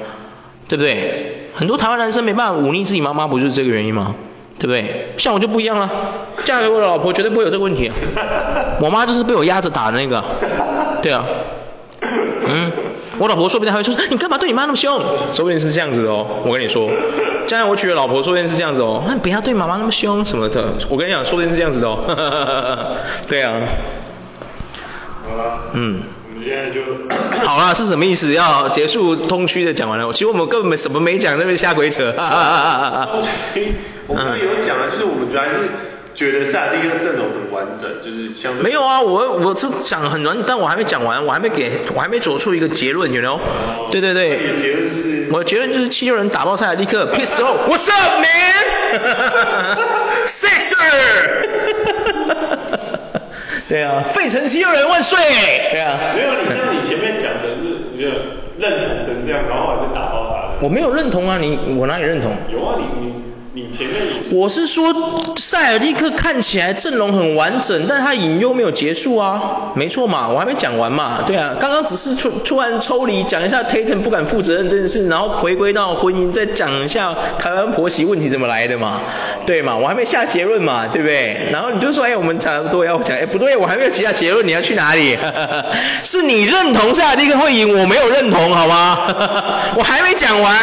[0.67, 1.49] 对不对？
[1.55, 4.15] 很多台湾男生没办法忤逆自己妈妈，不就是这个原因吗？
[4.59, 5.13] 对不对？
[5.17, 5.89] 像我就不一样了，
[6.45, 7.91] 嫁给我的老婆绝对不会有这个问题。
[8.79, 10.23] 我妈就是被我压着打的那个，
[11.01, 11.23] 对啊，
[13.19, 15.01] 我老婆说不定还会说，你干嘛对你妈那么凶？
[15.33, 16.89] 说不定是这样子哦，我跟你说，
[17.47, 20.73] 将来我娶了老婆，说不定是这样子哦，那不要对妈妈那么凶什么的。
[20.89, 22.97] 我跟你讲，说不定是这样子的哦。
[23.27, 23.59] 对啊。
[25.27, 25.59] 好了。
[25.73, 26.01] 嗯。
[26.29, 26.81] 我们现在就。
[27.45, 28.33] 好了，是什么意思？
[28.33, 30.13] 要结束通区的讲完了。
[30.13, 32.11] 其实我们根本没什么没讲，那边瞎鬼扯。
[32.11, 33.75] 通区，
[34.05, 35.69] 我们有讲啊，就是我们主要是。
[36.17, 43.35] 觉得塞尔蒂克阵容很完整，就是相对没有啊，我我是讲很完，但我还没讲完，我还没给，我还没走出一个结论，you know？
[43.35, 44.57] 哦，对对对。
[44.57, 45.27] 结论是？
[45.31, 48.19] 我的结论就是七六人打爆塞尔蒂克，Peace out，What's up
[49.77, 50.75] man？Sixer。
[53.69, 55.19] 对啊，费城七六人万岁！
[55.71, 55.99] 对啊。
[56.15, 57.61] 没有，你像你前面讲的是，
[57.93, 58.07] 你就
[58.57, 60.53] 认同成这样，然后还是打爆他的。
[60.61, 62.35] 我没有认同啊，你我哪里认同？
[62.51, 63.13] 有啊，你你。
[64.31, 79.01] 我是说，塞尔蒂克看起来阵容很完整，但他隐忧没有结束啊，没错嘛，我还没讲完嘛，对啊，刚刚只是突突然抽离讲一下 Tatum 不敢负责任这件事，然后回归到婚姻，再讲一下台湾婆媳问题怎么来的嘛，
[79.45, 81.49] 对嘛，我还没下结论嘛，对不对？
[81.51, 85.17] 然后你就说，哎，我们差不多要讲，哎，不对，我还没有下结论，你要去哪里？
[86.03, 88.97] 是你认同塞尔蒂克会赢，我没有认同，好吗？
[89.77, 90.57] 我还没讲完。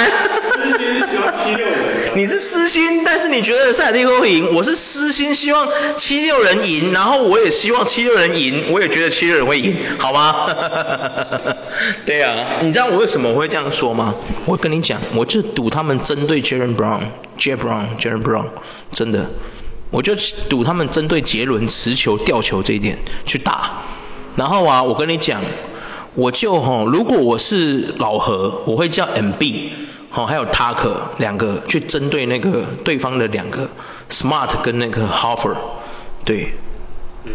[2.16, 10.46] 你是私心，但是你觉得塞尔蒂克会赢，我是私心希望七六人赢，然后我也希望七六人赢，我也觉得七六人会赢，好吗？
[12.06, 14.14] 对啊，你知道我为什么会这样说吗？
[14.46, 18.46] 我跟你讲，我就赌他们针对 Jaylen Brown，Jaylen Brown，Jaylen Brown，
[18.92, 19.26] 真的，
[19.90, 20.14] 我就
[20.48, 23.82] 赌他们针对杰伦持球吊球这一点去打，
[24.36, 25.40] 然后啊，我跟你讲，
[26.14, 29.70] 我就吼，如果我是老何，我会叫 MB。
[30.14, 33.68] 好，还有 Tucker 两个去针对那个对方的两个
[34.08, 35.56] Smart 跟那个 Horford
[36.24, 36.52] 对，
[37.24, 37.32] 嗯，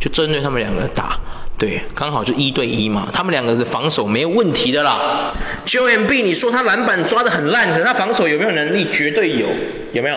[0.00, 1.20] 就针对他们两个打，
[1.58, 5.30] 对，刚好就一对一嘛，他们两个的防守没有问题的啦。
[5.64, 8.88] Embiid 你说他篮板抓得很烂，可是他防守有没有能力？
[8.90, 9.46] 绝对有，
[9.92, 10.16] 有没有？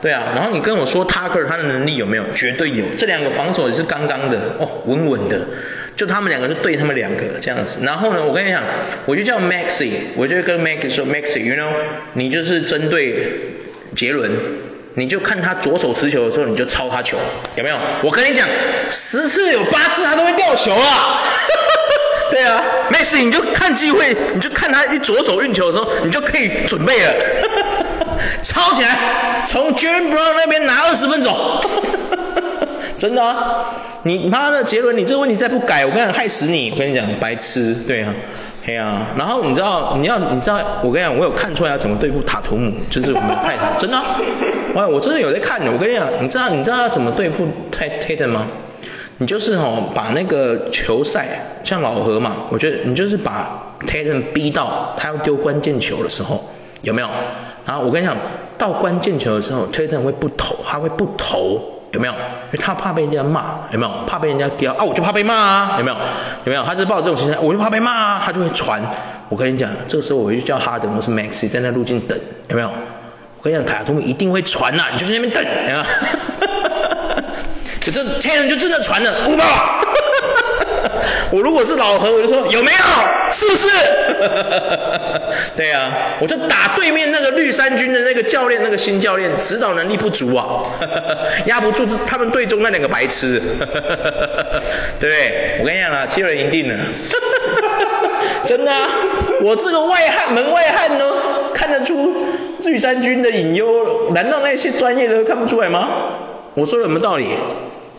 [0.00, 2.24] 对啊，然后你跟我说 Tucker 他的能力有没有？
[2.34, 5.46] 绝对有，这两个防守也是刚刚的，哦，稳稳的。
[5.96, 8.62] 就他们两个就对他们两个这样子，然后呢，我跟你讲，
[9.06, 11.70] 我就叫 Maxey，我就跟 Maxi 说 Maxey，you know，
[12.14, 13.56] 你就是针对
[13.94, 14.32] 杰伦，
[14.94, 17.16] 你就看他左手持球的时候，你就抄他球，
[17.56, 17.76] 有没有？
[18.02, 18.48] 我跟你讲，
[18.90, 21.20] 十次有八次他都会掉球啊。
[22.30, 27.14] 对啊，没事，你就看机会，你就看他一左手运球的时候，你就可以准备了，
[28.00, 31.68] 哈 哈抄起来，从 Jaylen Brown 那边拿二十分走，哈
[32.10, 32.18] 哈。
[33.04, 33.66] 真的啊，
[34.04, 38.14] 你妈的杰伦，你这个问题再不改，我跟你讲害死你，我跟你讲白痴，对啊。
[38.64, 44.18] 嘿啊，然后你知道，你要你知道，我跟你讲，我有看出来要怎么对付塔图姆，就是我们的泰坦， 真的、啊，
[44.74, 48.48] 我我真的有在看的，我跟你讲，你知道你知道要怎么对付泰泰坦吗？
[49.18, 51.26] 你就是哦，把那个球赛
[51.62, 56.42] 像老何嘛，我觉得你就是把泰坦逼到他要丢关键球的时候，
[56.80, 57.08] 有没有？
[57.66, 58.16] 然后我跟你讲，
[58.56, 61.73] 到关键球的时候，泰坦会不投，他会不投。
[61.94, 62.12] 有没有？
[62.12, 62.18] 因
[62.52, 63.92] 为他怕被人家骂，有没有？
[64.06, 64.82] 怕被人家屌啊！
[64.84, 65.76] 我就怕被骂啊！
[65.78, 65.96] 有没有？
[66.44, 66.64] 有没有？
[66.64, 68.22] 他就抱这种心态，我就怕被骂啊！
[68.26, 68.82] 他就会传。
[69.28, 72.68] 我跟你讲，这个时候我就叫哈登，我是 Maxi 在那路径等，有没有？
[72.68, 75.84] 我跟你讲，塔图姆一定会传呐、你就在那边等，有没有？
[77.80, 79.80] 就这天人就真的传了，五吧。
[81.30, 82.78] 我如果是老何，我就说有没有？
[83.30, 83.68] 是不是？
[85.56, 90.62] 对啊，我就打对面那个绿衫军的那个教练，那个新教练指导能力不足啊，
[91.46, 93.40] 压不住他们队中那两个白痴，
[95.00, 95.58] 对不对？
[95.60, 96.78] 我跟你讲啊，七人赢定了，
[98.44, 98.88] 真的啊，
[99.42, 101.04] 我这个外汉门外汉呢，
[101.54, 102.14] 看得出
[102.60, 105.88] 绿衫军的隐忧，难道那些专业的看不出来吗？
[106.54, 107.26] 我说的有没有道理？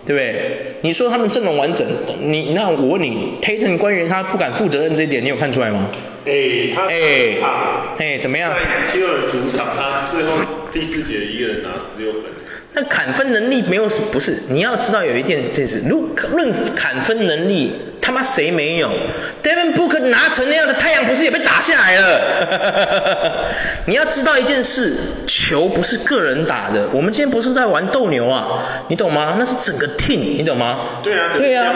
[0.05, 0.75] 对不对？
[0.81, 1.85] 你说他们阵容完整，
[2.21, 5.89] 你那我问你 taton 官员他不敢负责任这一点，你有看出来吗？
[6.25, 7.35] 哎，他哎，
[7.97, 8.51] 哎，怎么样？
[8.53, 10.31] 在七六人主场，他最后
[10.71, 12.23] 第四节一个人拿十六分。
[12.73, 17.71] 那砍分能力没有，不是，你要知道有一点，这是论论砍分能力，
[18.05, 18.91] 他妈谁没有
[19.41, 23.47] ？Devin Booker 拿成那样的太阳，不是也被打下来了？
[23.87, 24.95] 你要知道一件事，
[25.27, 29.37] 球不是个人打的，我们今天不是在玩斗牛啊，你懂吗？
[29.39, 31.01] 那是整个 team，你懂吗？
[31.01, 31.73] 对啊，对啊，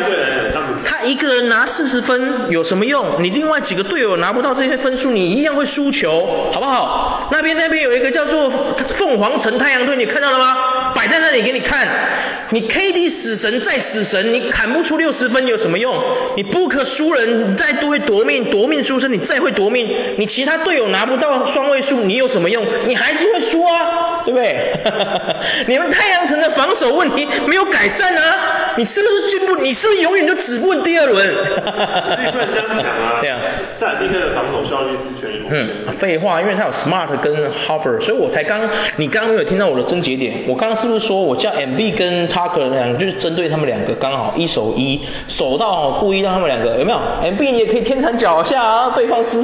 [0.86, 3.24] 他一个人拿四十分有什么用？
[3.24, 7.28] 你另外几个队友拿不到这些分数，你一样会输球，好不好？
[7.32, 10.94] 那边那边有一个叫做凤凰城太阳队，你看到了吗？
[10.94, 11.88] 摆在那里给你看，
[12.52, 16.04] 你 KD 死神再死神，你砍不出六十分有什么用？
[16.36, 22.66] 你不可输人，再多会夺命，夺命书生，你再会夺命，你其他队友拿不到双位数，你有什么用？
[22.88, 24.74] 你还是会输啊，对不对？
[25.68, 29.56] 你们太阳城的防守问题没有改善啊，你是不是进步？
[29.56, 31.28] 你是不是永远就止步第二轮？
[31.28, 33.18] 你不能这样讲啊。
[33.22, 33.40] 对啊，
[33.74, 35.50] 塞尔蒂克的防守效率是全联盟。
[35.52, 37.34] 嗯，废话，因为他有 Smart 跟
[37.68, 38.62] Hover，所以我才刚，
[38.98, 49.44] 你刚刚没有听到我的真节点，我刚刚是不是说我叫 MB 跟 Tucker 两个，就是针对他们两个刚好一守一，守到故意让他们两个有没有？MB 你也可以天残脚下啊，对方是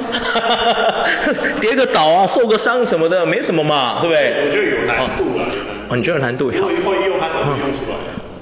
[1.59, 4.45] 跌个倒啊，受个伤什么的，没什么嘛，对不对？
[4.45, 5.45] 我觉得有难度啊，
[5.89, 6.49] 哦，你觉得有难度？
[6.49, 7.95] 会会用它怎么用出来？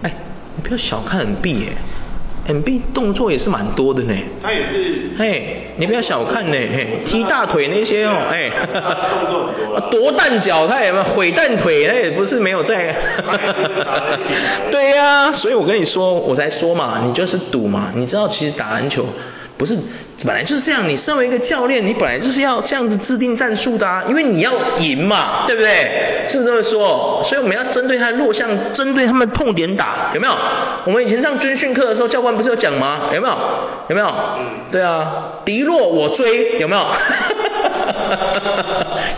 [0.04, 0.16] 哎、欸，
[0.56, 1.68] 你不要小看 MB 耶。
[2.46, 12.94] MB 动作也是蛮多的呢，他也是，嘿，你不要小看呢，嘿，踢大腿那些哦， 哎，动作很多， 夺蛋脚他也没有，毁蛋腿他也不是没有在，
[14.72, 19.06] 对呀、啊，所以我跟你说，我才说嘛，你就是赌嘛，你知道其实打篮球
[19.58, 19.78] 不是。
[20.26, 26.24] 本来就是这样，你身为一个教练，你本来就是要这样子制定战术的啊，因为你要赢嘛，对不对？
[26.30, 27.22] 是不是这么说？
[27.26, 30.34] 所以我们要针对他的弱项，针对他们痛点打，有没有？
[30.86, 33.10] 我们以前上军训课的时候，教官不是有讲吗？
[33.14, 33.38] 有没有？
[33.90, 34.14] 有没有？
[34.72, 35.12] 对啊，
[35.44, 36.86] 敌弱我追，有没有？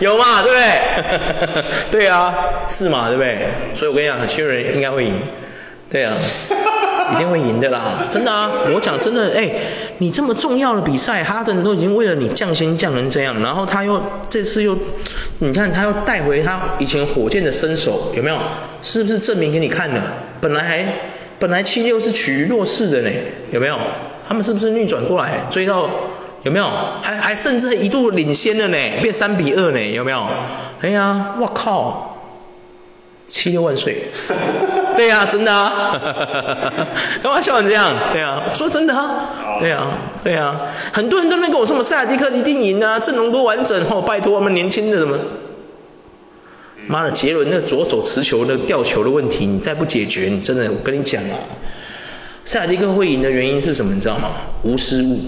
[0.00, 1.62] 有嘛，对不对？
[2.00, 2.34] 对啊，
[2.68, 3.46] 是嘛，对不对？
[3.74, 5.20] 所以我跟你讲，七六人应该会赢。
[5.90, 6.16] 对啊。
[7.14, 8.50] 一定会赢的啦，真的啊！
[8.74, 9.48] 我讲真的，哎，
[9.98, 14.76] 你这么重要的比赛，哈登都已经为了你降薪降成这样，然后他又这次又，
[15.38, 18.38] 你看他又带回他以前火箭的身手，有没有？
[18.82, 20.02] 是不是证明给你看的？
[20.40, 20.84] 本来还
[21.38, 23.10] 本来七六是处于弱势的呢，
[23.52, 23.78] 有没有？
[24.26, 25.88] 他们是不是逆转过来追到？
[26.42, 26.68] 有没有？
[27.02, 30.26] 还还甚至一度领先了呢，变三比二呢，有没有？
[30.80, 32.05] 哎呀，我靠！
[33.28, 34.04] 七六万岁！
[34.96, 36.00] 对呀、啊，真的啊！
[37.22, 37.94] 干嘛笑成这样？
[38.12, 39.58] 对啊，说真的啊！
[39.60, 40.60] 对啊，对啊，
[40.92, 45.18] 很多人都没跟我说，我们塞尔蒂克一定赢啊，阵容多完整哦，拜托我们年轻的什么？
[46.86, 51.36] 妈的，杰伦那左手持球的吊球的问题，你再不解决，你真的，我跟你讲啊，
[52.44, 53.92] 塞尔蒂克会赢的原因是什么？
[53.92, 54.30] 你知道吗？
[54.62, 55.18] 无失误，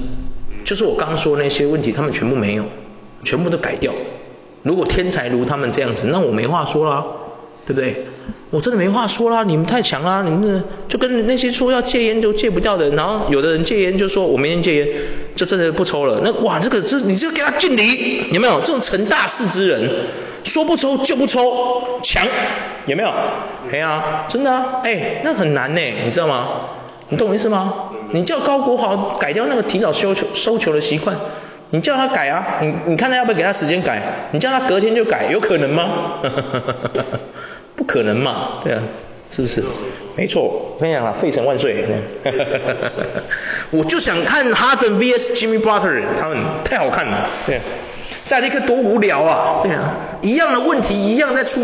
[0.64, 2.64] 就是我刚刚说那些问题，他们全部没有，
[3.24, 3.92] 全部都改掉。
[4.62, 7.04] 如果天才如他们这样子，那我没话说了。
[7.68, 8.07] 对不对？
[8.50, 14.88] 我真的没话说啦，你们太强啦，你们就跟那些说要戒烟就戒不掉的，然后有的人戒烟就说我明天戒烟，
[15.37, 16.22] 就真的不抽了。
[16.24, 18.59] 那哇，这个这你就给他敬礼，有没有？
[18.61, 19.90] 这种成大事之人，
[20.44, 22.26] 说不抽就不抽，强，
[22.87, 23.11] 有没有？
[23.70, 26.48] 哎呀、啊，真的啊，哎，那很难呢，你知道吗？
[27.11, 27.74] 你懂我意思吗？
[28.12, 31.14] 你叫高国豪改掉那个提早收球收球的习惯，
[31.68, 34.31] 你叫他改啊，你你看他要不要给他时间改？
[34.33, 36.22] 你叫他隔天就改，有可能吗？
[37.78, 38.82] 不可能嘛，对啊。
[39.30, 39.62] 是不是？
[40.16, 41.84] 没错，我跟你讲啊，费城万岁！
[43.70, 47.62] 我就想看哈登 vs Jimmy Butler，他们太好看了，对啊。
[48.24, 51.60] 赛迪克多无聊啊，对啊，一样的问题一样在出，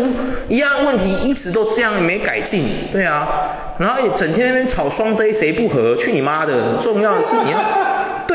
[0.47, 3.75] 一样的问题一直都这样没改进，对啊。
[3.79, 6.77] 然后也整天那边吵双飞谁不合，去你妈的！
[6.79, 7.57] 重要的是你要。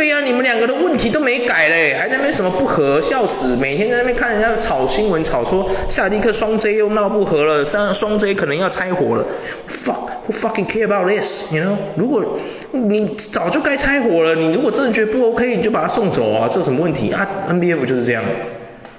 [0.01, 3.55] 对呀、你们两个的问题都没改嘞，还在那边什么不和，笑死！
[3.57, 9.27] 每天在那边看人家炒新闻，炒说夏迪克双 J 又闹不和了，双双 J 可能要拆伙了。
[9.69, 11.77] Fuck，who fucking care about this？You know？
[11.97, 12.39] 如果
[12.73, 18.25] 你早就该拆伙了，你如果真的觉得不 OK，你就把他送走啊，这什么问题啊？NBA 不就是这样，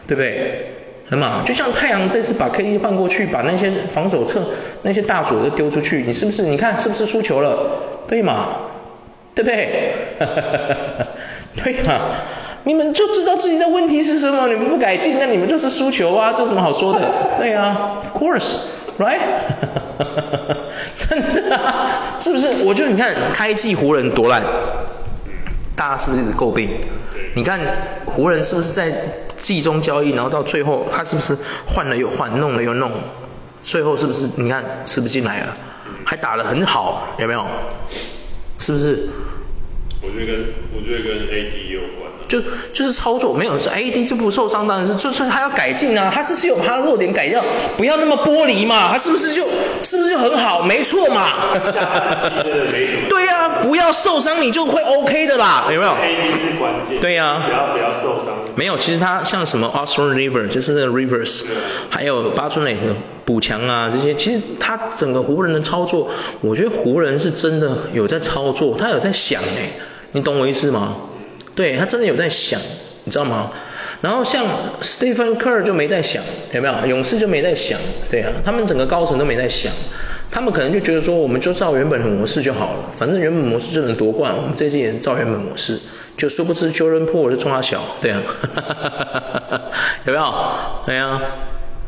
[0.06, 0.68] 对不对？
[1.10, 4.40] 很嘛，就像太阳这次把 KD 换过去，把那些防守侧
[4.84, 6.44] 那些大锁都丢出去，你是不是？
[6.44, 8.06] 你看是不是输球了？
[8.08, 8.50] 对嘛？
[9.36, 9.94] 对不对？
[11.64, 12.00] 对嘛？
[12.64, 17.02] 你们就知道自己的问题是什么，你们不改进，那你们就是输球啊，这有什么好说的？
[17.40, 19.20] 对啊，Of course，right？
[20.98, 22.64] 真的啊，是不是？
[22.66, 24.44] 我觉得你看开季湖人多烂，
[25.76, 26.80] 大家是不是一直诟病？
[27.34, 27.60] 你看
[28.06, 28.92] 湖人是不是在
[29.38, 32.92] 季中交易，然后到最后他是不是换了又换，弄了又弄，
[33.62, 35.58] 最后是不是你看是不是进来了？
[36.06, 37.46] 还打得很好，有没有？
[38.62, 39.10] 是不是？
[40.04, 40.46] 我觉得跟
[40.76, 42.26] 我觉得跟 AD 有关啊。
[42.28, 42.42] 就
[42.74, 47.44] 就是操作没有是 AD 就不受伤，当然是就是他要改进啊，他这是有把他的弱点改掉，
[47.78, 49.48] 不要那么玻璃嘛，他是不是就
[49.84, 50.62] 是不是就很好？
[50.64, 51.34] 没错嘛。
[53.10, 57.02] 对呀、啊，不要受伤你就会 OK 的啦，有没有？AD 是关键。
[57.02, 57.44] 对呀、啊。
[57.46, 58.38] 只要不要受伤。
[58.56, 61.44] 没有，其实他像什么 Austin Rivers 就是那个 Rivers，
[61.90, 62.96] 还有八村垒的
[63.32, 66.10] 补强啊这些，其实他整个湖人的操作，
[66.42, 69.72] 我觉得湖人是真的有在操作，他有在想哎，
[70.12, 70.98] 你懂我意思吗？
[71.56, 72.60] 对，他真的有在想，
[73.06, 73.52] 你知道吗？
[74.02, 74.46] 然后像
[74.82, 76.88] Stephen Kerr 就没在想，有没有？
[76.88, 79.72] 勇士就没在想，对啊，他们整个高层都没在想，
[80.30, 85.80] 他们可能就觉得说，我们就照原本的模式就好了，反正原本模式就能夺冠，我们这次也是照原本模式。
[86.18, 88.22] 就殊不知 Jordan Poole 就冲他小，对啊，
[90.06, 90.34] 有没有？
[90.86, 91.22] 对啊，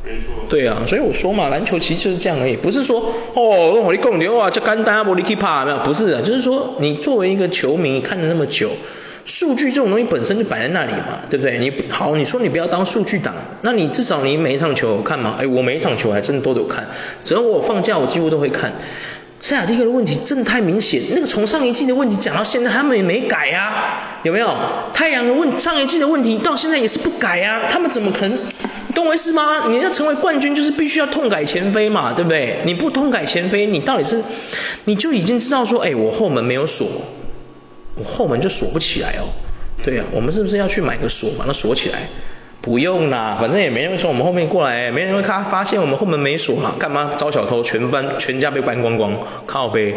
[0.05, 2.99] 没错，对啊，所以我说嘛，篮球其实就是这样而已，不是说
[3.35, 3.41] 哦，
[3.81, 8.71] 我跟你讲的话就简单，我你去拍，没有，不是的，就是说你作为一个球迷看了那么久，
[9.23, 11.57] 数据这种东西本身就摆在那里嘛，对不对？
[11.57, 15.37] 你好，你说你不要当数据党，那你至少你每一场球有看嘛？
[15.39, 16.89] 哎，我每一场球还真的都有看，
[17.23, 18.73] 只要我放假我几乎都会看。
[19.43, 24.55] 塞尔蒂克的问题真的太明显，那个从上一季的问题讲到现在，他们也没改啊，有没有？
[24.93, 28.39] 太阳的问上一季的问题到现在也是不改啊，他们怎么可能？
[28.95, 29.67] 懂我意思吗？
[29.67, 32.59] 你要成为冠军，就是必须要痛改前非嘛，对不对？
[32.63, 34.23] 你不痛改前非，你到底是
[34.85, 36.87] 你就已经知道说，哎，我后门没有锁，
[37.95, 39.27] 我后门就锁不起来哦。
[39.83, 42.07] 对啊，我们是不是要去买个锁，把它锁起来？
[42.63, 47.61] 不用啦，反正也没人从我们后面过来，没人会看发现我们后门没锁嘛，干嘛招小偷？
[47.61, 49.93] 全班全家被搬光光，靠北，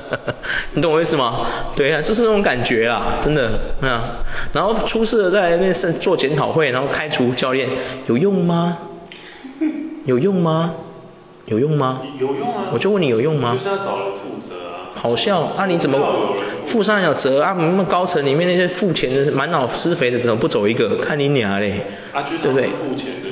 [0.74, 1.46] 你懂我意思吗？
[1.74, 4.18] 对啊，就是那种感觉啊，真的啊。
[4.52, 7.66] 然后出事了再来那是做检讨会，然后开除教练，
[8.06, 8.76] 有用吗？
[10.04, 10.74] 有用吗？
[11.46, 12.02] 有用吗？
[12.20, 12.64] 有用啊。
[12.74, 13.52] 我就问你有用吗？
[13.52, 14.25] 就是要找人负责啊。
[15.06, 15.66] 好笑啊！
[15.66, 15.98] 你怎么？
[16.66, 17.54] 负上有责啊！
[17.56, 20.98] 那么高层里面那些付钱的满脑施肥的怎么不走一个？
[21.00, 21.86] 看你娘嘞！
[22.12, 22.68] 啊，就是、对不对？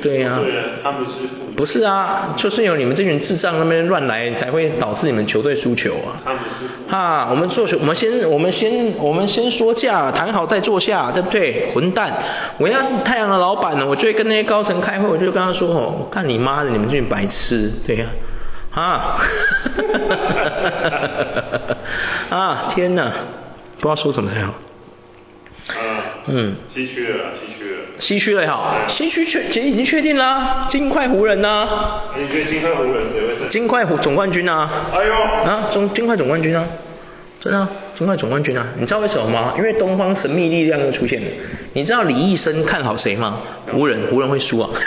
[0.00, 0.38] 对呀、啊。
[0.40, 1.52] 对啊，他们是付。
[1.56, 6.22] 不是啊，就是有你们这群智障那边乱来，才会导致你们球队输球啊！
[6.24, 6.92] 他们是。
[6.92, 11.72] 哈，我们做球，我们先，我们先，我们先说价，谈好再坐下，对不对？
[11.74, 12.12] 混蛋！
[12.58, 18.33] 我要是太阳的老板呢，我就会跟那些高层开会，我就跟他说哦，干你妈的，你们这群白痴，对呀、啊。
[18.74, 19.16] 啊！
[22.30, 22.66] 啊！
[22.68, 23.12] 天哪！
[23.80, 24.54] 不知道说什么才好。
[25.68, 25.74] 呃、
[26.26, 26.56] 嗯。
[26.68, 27.78] 西区了，西区了。
[27.98, 32.02] 西区了也好，西区确其实已经确定啦，金块湖人呐、啊。
[32.18, 33.48] 你觉得金块湖人谁会胜？
[33.48, 34.68] 金块湖总冠军啊。
[34.92, 35.14] 哎呦。
[35.14, 36.66] 啊，中金块总冠军啊。
[37.38, 38.66] 真的、啊，金块总冠军啊。
[38.78, 39.54] 你知道为什么吗？
[39.56, 41.28] 因为东方神秘力量又出现了。
[41.74, 43.38] 你知道李易生看好谁吗？
[43.70, 44.70] 湖人，湖人会输啊。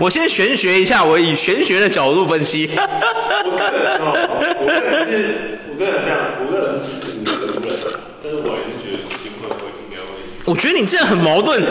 [0.00, 2.70] 我先玄学一下，我以玄学的角度分析。
[2.74, 4.16] 我个人哦，
[4.56, 7.76] 我个人是，我个人这样，我个人是支持湖人，
[8.22, 10.16] 但是我还是觉得金会会应该会。
[10.46, 11.62] 我觉得你这样很矛盾。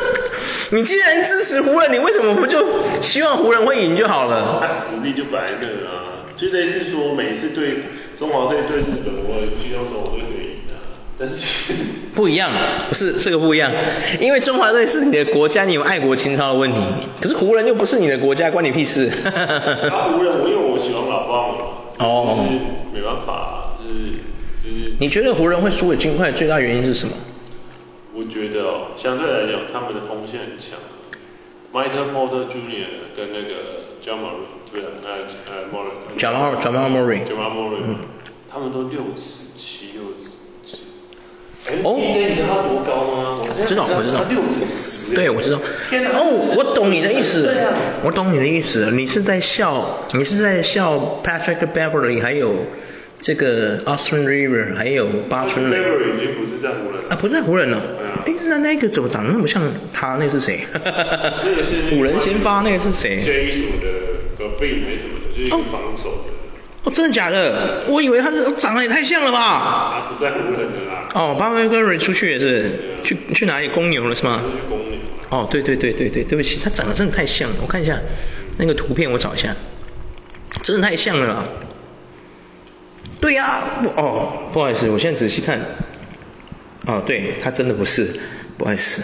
[0.72, 2.64] 你既然支持湖人，你为什么不就
[3.02, 4.66] 希望湖人会赢就好了？
[4.66, 7.84] 他实力就摆在那啊，就类似说每次对
[8.18, 10.47] 中华队对日本，我也不希望中华队队赢啊。
[11.18, 11.72] 但是
[12.14, 12.50] 不一样，
[12.88, 13.72] 不是这个不一样，
[14.20, 16.78] 因为中华队是你的国家，你有爱国情操的问题，
[17.20, 19.10] 可是湖人又不是你的国家，关你屁事。
[19.24, 21.64] 他湖人，我因为我喜欢老棒嘛，
[21.98, 22.58] 哦，就是
[22.94, 24.12] 没办法，就是
[24.62, 24.94] 就是。
[25.00, 27.14] 你觉得湖人会输给金块最大原因是什么？
[28.14, 30.78] 我觉得哦，相对来讲，他们的锋线很强
[31.72, 32.86] ，Michael Porter Jr.
[33.16, 34.34] 跟那个 Jamal
[34.72, 37.96] 对啊，呃呃 Jamal Jamal Murray，Jamal Murray，嗯，
[38.50, 40.27] 他们都六尺七六尺。
[41.82, 43.40] 哦，你知道他多高吗？
[43.58, 44.24] 我知道，我知道。
[44.24, 45.14] 他六尺十。
[45.14, 45.58] 对，我知道。
[45.58, 47.50] 哦，我懂你的意思。
[48.02, 48.90] 我懂你的意思。
[48.92, 52.66] 你是在笑，你是在笑 Patrick Beverly，还有
[53.20, 55.76] 这个 Austin Rivers，还有八村垒。
[55.76, 57.10] Beverly 已经不是在湖人了。
[57.10, 57.82] 啊，不是在湖人了。
[58.24, 60.16] 哎，那那个怎么长得那么像他？
[60.18, 60.60] 那是谁？
[60.72, 61.96] 那。
[61.96, 63.86] 五人先发，那个是谁？J 什么的，
[64.38, 66.30] 隔壁没什么的，就是防守的。
[66.32, 66.37] 哦，
[66.90, 67.84] 真的假的？
[67.88, 70.02] 我以为他是长得也太像了吧？
[70.02, 71.08] 他不在湖人的啦。
[71.14, 74.42] 哦，巴菲跟瑞出去也是，去去哪里公牛了是吗？
[74.44, 74.98] 去公牛。
[75.30, 77.98] 哦，对对对对对，对不起，他长得真的太像了，我看一下
[78.58, 79.54] 那个图片，我找一下，
[80.62, 81.44] 真的太像了啦。
[83.20, 85.60] 对呀、啊，哦，不好意思，我现在仔细看，
[86.86, 88.08] 哦，对，他真的不是，
[88.56, 89.02] 不好意思，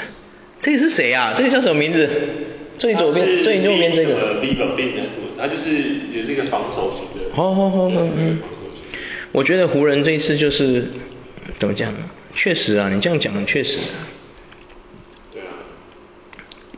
[0.58, 1.34] 这个是谁啊？
[1.36, 2.08] 这个叫什么名字？
[2.78, 4.14] 最左边，最右边这个。
[4.14, 5.28] 呃，Bieber Bieber 还是什么？
[5.38, 5.70] 他就是
[6.12, 7.34] 也是一个防守型的。
[7.34, 8.38] 好好好，嗯嗯。
[9.32, 10.88] 我觉得湖人这一次就是。
[11.58, 11.92] 怎么讲？
[12.34, 13.78] 确实啊，你这样讲确实。
[15.32, 15.52] 对啊，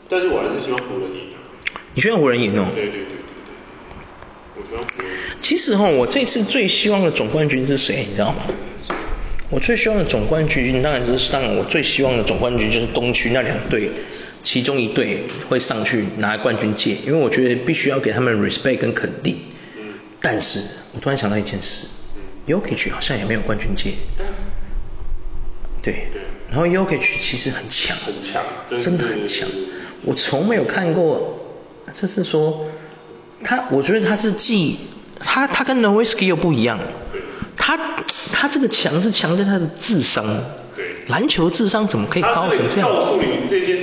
[0.08, 1.38] 但是我还是希望湖人赢啊。
[1.94, 2.66] 你希望湖人赢哦？
[2.74, 3.16] 对对对对对，
[4.56, 5.08] 我希望湖人。
[5.40, 8.04] 其实哈，我这次最希望的总冠军是谁？
[8.08, 8.42] 你知道吗？
[9.50, 13.88] 我最希望的总冠军，当然就是当然，我最希望的总冠军就是东区那两队，
[14.46, 19.38] 其中一队会上去拿冠军戒，因为我觉得必须要给他们 respect 跟肯定。
[19.76, 19.94] 嗯。
[20.20, 20.60] 但是
[20.94, 21.88] 我突然想到一件事。
[22.46, 23.94] Jokic 好像也没有冠军戒。
[25.82, 26.06] 对。
[26.12, 26.22] 对。
[26.48, 27.96] 然后 Jokic 其实很强。
[27.96, 28.44] 很强。
[28.78, 29.48] 真的很强。
[30.04, 31.40] 我从没有看过，
[31.92, 32.66] 就是说，
[33.42, 34.76] 他，我觉得他是既，
[35.18, 36.78] 他他跟 Nowitzki 又不一样。
[37.10, 37.20] 对。
[37.56, 37.76] 他
[38.32, 40.24] 他这个强是强在他的智商。
[40.76, 40.94] 对。
[41.08, 42.88] 篮球智商怎么可以高成这样？
[42.88, 43.76] 告诉你这件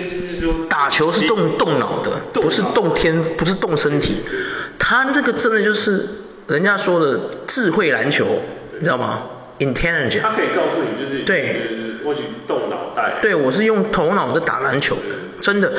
[0.70, 4.24] 打球是动动脑的，不是动天，不是动身体。
[4.80, 6.08] 他这个真的就是。
[6.46, 7.18] 人家说的
[7.48, 8.26] 智慧篮球，
[8.78, 9.22] 你知道吗
[9.60, 10.22] ？Intelligent。
[10.22, 13.20] 他可以告诉你，就是对，或许动脑袋。
[13.22, 14.98] 对，我是用头脑在打篮球，
[15.40, 15.72] 真的。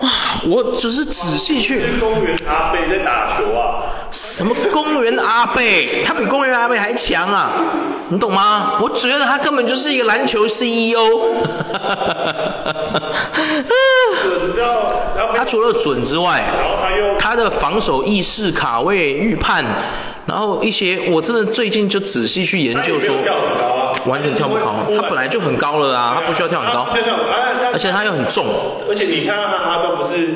[0.00, 0.08] 哇，
[0.48, 1.82] 我只是仔细去。
[2.00, 3.84] 公园阿贝在打球啊。
[4.10, 6.02] 什么公园阿贝？
[6.04, 7.50] 他比公园阿贝还强啊！
[8.08, 8.78] 你懂吗？
[8.80, 11.00] 我觉得他根本就是一个篮球 CEO。
[15.36, 16.42] 他除了准之外，
[17.20, 19.64] 他的防守意识、卡位、预判，
[20.30, 23.16] 然后一些我真的最近就仔细去研究说，
[24.06, 26.86] 完全跳不高，他本来就很高了啊，他不需要跳很高，
[27.72, 28.46] 而且他又很重，
[28.88, 30.28] 而且你看他他都不是。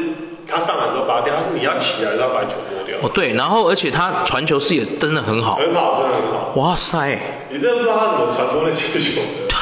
[0.46, 2.98] 他上来之后拔掉，他是你要起来然后把球拨掉。
[3.00, 5.54] 哦对，然后而且他传球视野真的很好。
[5.54, 6.52] 很好，真的很好。
[6.56, 7.18] 哇塞！
[7.50, 9.54] 你真的不知道他怎么传出那些球的。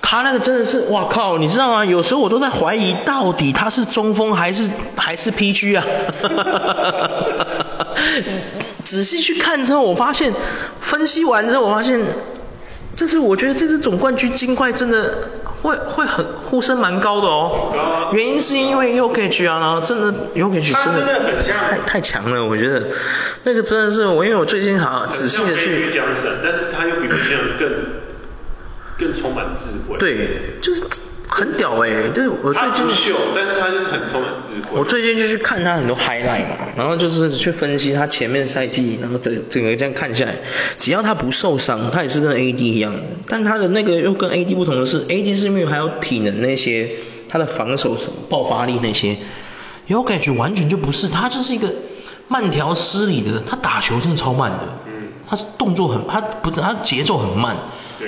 [0.00, 1.36] 他那个真的是，哇靠！
[1.36, 1.84] 你知道吗？
[1.84, 5.84] 有时候我都在怀疑，到底他是中锋还是还是 PG 啊？
[8.84, 10.32] 仔细去看之后，我发现，
[10.80, 12.00] 分析完之后，我发现，
[12.94, 15.28] 这是我觉得这支总冠军金块真的。
[15.62, 22.88] 会会很呼声蛮高的哦，啊、原因是因为 Jokic 啊，然后真的 Jokic 真的太太强了，我觉得
[23.42, 25.90] 那个真的是我，因为我最近好仔细的去，
[26.42, 30.84] 但是他又比别人更更充满智慧，对，就是。
[31.28, 32.86] 很屌哎、欸，对，我最近，
[33.34, 34.78] 但是他就是很充满智慧。
[34.78, 40.36] 我最近就去看他很多 highlight 嘛，然后就是去分析他前面赛季，然后整整个这样看下来，
[40.78, 43.00] 只要他不受伤，他也是跟 AD 一样的。
[43.28, 46.90] 但他的那个又跟 AD 不同的是，AD 是因为还有体能那些，
[47.28, 49.16] 他的防守什么爆发力那些，
[49.86, 51.68] 有感觉完全就不是，他就是一个
[52.28, 54.95] 慢条斯理的，他打球真的超慢的，嗯，
[55.28, 57.56] 他是动作很，他不是他节奏很慢。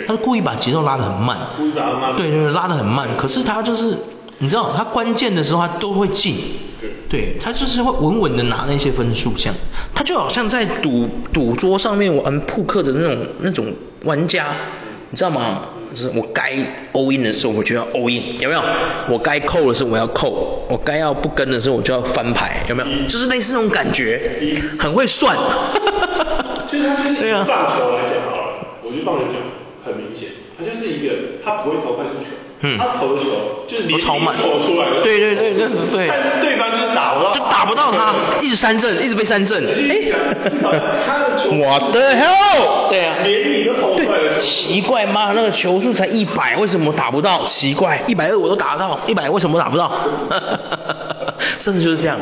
[0.06, 3.16] 他是故意把节奏拉得很慢，故意把它慢，对对对，拉得很慢。
[3.16, 3.96] 可是他就是，
[4.36, 6.36] 你知道，他关键的时候他都会进，
[6.78, 9.54] 对，对他就是会稳稳的拿那些分数，这样。
[9.94, 13.72] 他就好像在赌赌桌上面玩扑克的那种那种
[14.04, 14.48] 玩家，
[15.08, 15.60] 你知道吗？
[15.94, 16.52] 就是我该
[16.92, 18.62] all in 的时候我就要 all in，有没有？
[19.08, 23.08] 我该扣的时候我要扣，我该要不跟的时候我就要翻牌，有没有？
[23.08, 24.20] 就是类似那种感觉，
[24.78, 25.36] 很会算。
[26.68, 29.34] 就是他就是棒球来讲好了，我觉得棒球讲。
[29.86, 30.28] 很明显，
[30.58, 33.26] 他就是一个，他不会投快速球，嗯，他投的球
[33.66, 34.34] 就是你超慢。
[34.36, 39.64] 投出来的，对对对对对，但是对方就是打不到，就打不到他，一直三振，一直被三振。
[39.64, 39.96] 哎，
[41.06, 47.44] 他的球我的 hell，对啊，连你都投出来的奇怪吗，那个球速才一百，为什么打不到？
[47.44, 49.92] 奇怪，一百二我都打得到，一百为什么打不到？
[51.60, 52.18] 真的就是这样，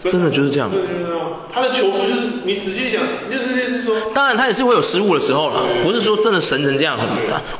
[0.00, 0.70] 真的就是这样。
[0.70, 1.20] 真的就是这样。
[1.52, 6.96] 他的球速就是你仔细想，就是类似说，当然他也是会有失误的时候啦，不是说真的神成这样。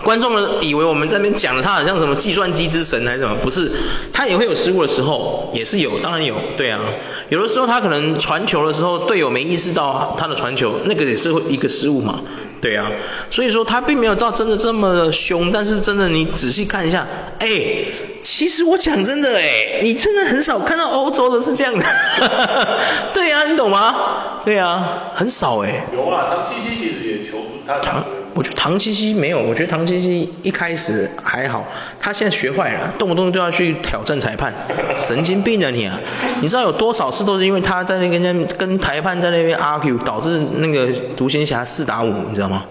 [0.04, 3.72] 观众们以为我们在那边讲的他好像什么计算机之神还是什么，不是，
[4.12, 6.80] 他也会有失误的时候，也是有，当然有，对啊。
[7.30, 12.20] 有的时候他可能传球的时候队友没意识到他的传球，那个也是会一个失误嘛，
[12.60, 12.92] 对啊。
[13.30, 17.08] 所以说他并没有到真的这么凶，但是真的你仔细看一下，
[17.40, 17.48] 哎，
[18.30, 21.84] 其实我讲真的哎，你真的很少看到欧洲的是这样的，
[23.12, 24.40] 对啊，你懂吗？
[24.44, 25.84] 对啊，很少哎。
[25.92, 28.04] 有啊，唐七七其实也求出，他唐，
[28.34, 31.66] 我觉得唐七七没有，我觉得唐七七一开始还好，
[31.98, 34.54] 他现在学坏了，动不动就要去挑战裁判，
[34.96, 35.98] 神经病啊你啊！
[36.40, 42.64] 你知道有多少次都是因为他在那边跟裁判在那边 argue，导致那个独行侠四打五，你知道吗？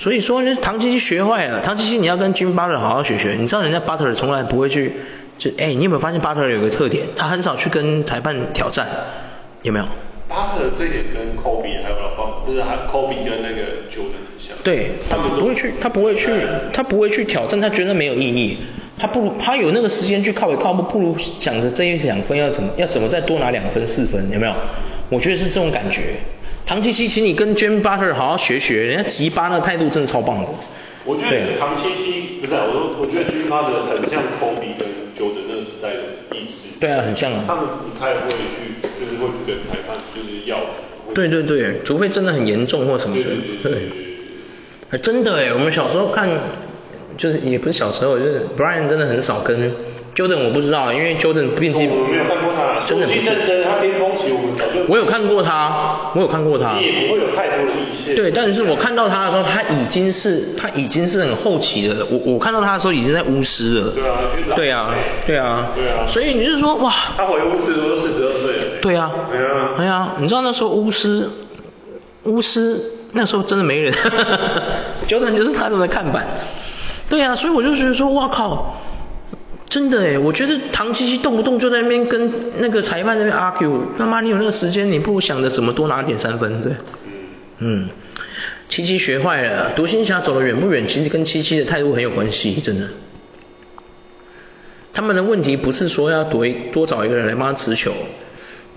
[0.00, 4.94] 所以说，唐七七学坏了，唐七七你要跟 Jimmy Butler 好好学学，你知道人家 Butler 从来不会去，
[5.36, 8.88] 就哎，你有没有发现 Butler 有个特点，他很少去跟裁判挑战，
[9.60, 9.84] 有没有？
[10.26, 14.56] 巴特这点跟科比还有老方，就是他科比跟那个 Jordan 很像。
[14.64, 16.30] 对，他不会去，他不会去，
[16.72, 18.56] 他不会去挑战，他觉得没有意义。
[18.98, 24.54] 他不如他有那个时间去靠一靠北，不如想着这一两分要怎么要怎么再多拿两分四分，有没有？
[25.10, 26.14] 我觉得是这种感觉。
[26.66, 30.48] 唐七七，请你跟 Jimmy Butler 好好学学，人家吉巴那个态度真的超棒的。
[31.04, 36.68] 我觉得唐七七不是，我说我觉得 Jimmy Butler 很像科比跟 Jordan 那个时代的意思。
[36.78, 37.44] 对啊，很像啊。
[37.46, 40.58] 他们不太会去，就是会去跟裁判就是要。
[41.12, 43.24] 对对对，除非真的很严重或什么的。
[43.24, 43.88] 对，对，对，对，
[44.90, 45.00] 对。
[45.00, 46.28] 真的哎，我们小时候看，
[47.16, 49.72] 就是也不是小时候，就是 Brian 真的很少跟
[50.14, 51.90] Jordan，我不知道，因为 Jordan 毕竟。
[51.90, 52.80] 我没有看过他。
[52.84, 53.30] 真的不是。
[53.64, 54.84] 他巅峰期我们早就。
[54.88, 56.78] 我有看过他，我有看过他。
[56.78, 58.14] 你也不会有太多的意见。
[58.16, 62.06] 对，但是我看到他的时候，他已经是他已经是很后期的。
[62.10, 63.92] 我我看到他的时候已经在巫师了。
[63.92, 64.16] 对啊，
[64.56, 64.94] 对啊，
[65.26, 65.68] 对啊。
[65.76, 66.06] 对啊。
[66.06, 66.92] 所以你就说哇。
[67.16, 68.64] 他回巫师都四十二岁了。
[68.82, 69.10] 对啊。
[69.30, 69.74] 对啊。
[69.76, 71.28] 对啊，你知道那时候巫师。
[72.24, 72.78] 巫师
[73.12, 73.94] 那时候真的没人，
[75.08, 76.28] Jordan 就是他们的看板。
[77.08, 78.76] 对啊，所以我就觉得说，哇靠，
[79.70, 86.72] 真的诶，我觉得唐七七动不动就在那边跟那个裁判那边 argue，他妈你有那个时间，你不如想着怎么多拿点三分，对。
[87.58, 87.88] 嗯。
[88.68, 92.88] 七七学坏了，独行侠走得远不远，其实跟七七的态度很有关系，真的。
[94.92, 97.92] 他们的问题不是说要多多找一个人来帮他持球，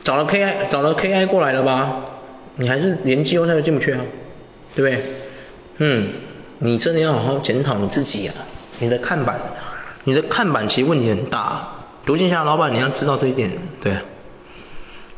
[0.04, 2.06] 找了 KI 找了 KI 过来了吧？
[2.56, 4.02] 你还是连季后赛都进不去啊，
[4.76, 5.06] 对不对？
[5.78, 6.10] 嗯，
[6.60, 8.34] 你真的要好好检讨你自己啊，
[8.80, 9.40] 你的看板，
[10.04, 11.70] 你的看板其实问题很大。
[12.06, 13.50] 独行侠老板你要知道这一点，
[13.82, 13.94] 对。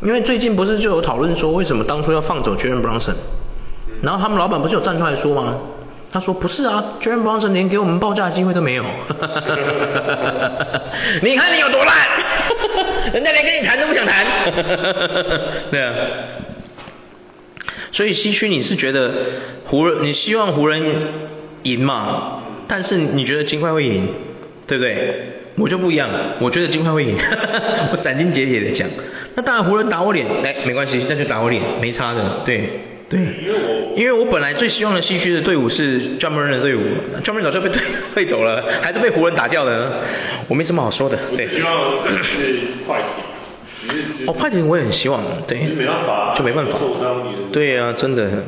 [0.02, 3.16] 因为最近不是就有讨论说，为什么当初要放走 j a r e n Brunson？
[4.02, 5.58] 然后他们老板不是有站出来说吗？
[6.12, 8.84] 他说不是啊 j a r e n Brunson 连给我们报价的机会都没有。
[11.24, 11.96] 你看你有多烂，
[13.14, 14.28] 人家连跟你谈都不想谈。
[15.72, 15.96] 对啊。
[17.92, 19.12] 所以西区你是觉得
[19.66, 20.84] 湖人，你希望湖人
[21.64, 22.44] 赢嘛？
[22.68, 24.10] 但是你觉得金块会赢，
[24.68, 25.42] 对不对？
[25.58, 26.10] 我就不一样，
[26.40, 27.16] 我觉得金块会赢，
[27.92, 28.88] 我斩钉截铁的讲。
[29.36, 32.70] 那当然湖人打我脸，哎，没关系，那就打我脸，没差的，对
[33.10, 33.20] 对。
[33.20, 36.82] 因为我因为我本来最希望的西区的队伍是 Ja Morant 的队伍
[37.24, 37.82] ，Ja Morant 早就被退
[38.14, 40.02] 退走了，还是被湖人打掉了，
[40.50, 41.48] 我没什么好说的，对。
[41.48, 44.26] 希望是快艇。
[44.28, 48.46] 哦，快艇我也很希望，对，没办法啊、就没办法，受伤对、啊，真的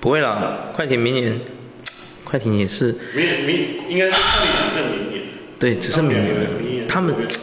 [0.00, 1.40] 不会啦，快艇明年，
[2.24, 5.22] 快艇也是，明明应该是快艇只剩明年，
[5.60, 6.46] 对，只是明年了，
[6.88, 7.38] 他们， 希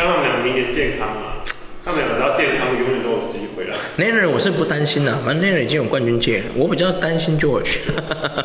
[0.00, 1.42] 望他们俩明年健康啊。
[1.88, 3.74] 他们只要健康，永远都有机会了。
[3.96, 6.44] Nair 我是不担心啦，反正 Nair 已经有冠军戒了。
[6.54, 7.78] 我比较担心 George。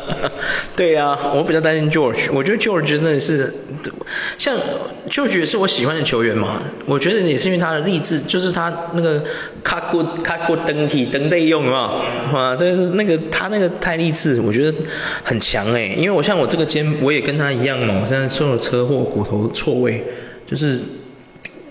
[0.74, 2.32] 对呀、啊，我比较担心 George。
[2.32, 3.52] 我觉得 George 真的是，
[4.38, 4.56] 像
[5.10, 6.62] George 也是我喜欢的球员嘛。
[6.86, 9.22] 我觉得也是因为他的励志，就是他那个
[9.62, 12.00] 卡过卡过登体登备用啊，
[12.32, 14.78] 啊，这是那个他那个太励志，我觉得
[15.22, 15.92] 很强哎。
[15.98, 20.02] 因为我像我这个肩，我也跟他一样嘛，我现在受了车祸，骨头错位，
[20.46, 20.80] 就是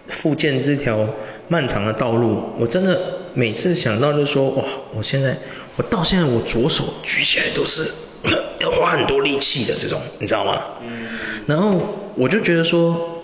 [0.08, 1.10] 复健这条。
[1.54, 3.00] 漫长的道路，我真的
[3.36, 5.38] 每次想到就说哇，我现在
[5.76, 7.92] 我到现在我左手举起来都是
[8.60, 10.60] 要花很多力气的这种，你知道吗？
[10.82, 11.10] 嗯。
[11.46, 11.80] 然后
[12.16, 13.24] 我就觉得说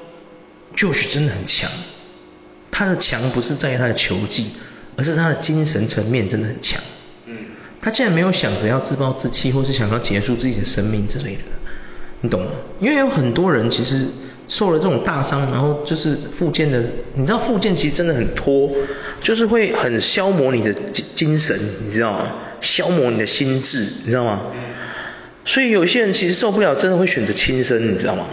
[0.76, 1.72] ，Josh 真的很强，
[2.70, 4.52] 他的强不是在于他的球技，
[4.96, 6.80] 而是他的精神层面真的很强。
[7.26, 7.36] 嗯。
[7.82, 11.42] 他竟然没有想着要自暴自弃，或是想要结束自己的生命之类的。
[12.22, 12.52] 你懂吗？
[12.80, 14.06] 因为有很多人其实
[14.50, 16.84] 受了这种大伤，然后就是复健的，
[17.14, 18.70] 你知道复健其实真的很拖，
[19.22, 22.32] 就是会很消磨你的精精神，你知道吗？
[22.60, 24.42] 消磨你的心智，你知道吗？
[25.46, 28.26] 所以有些人其实受不了，真的会选择轻生，你知道吗？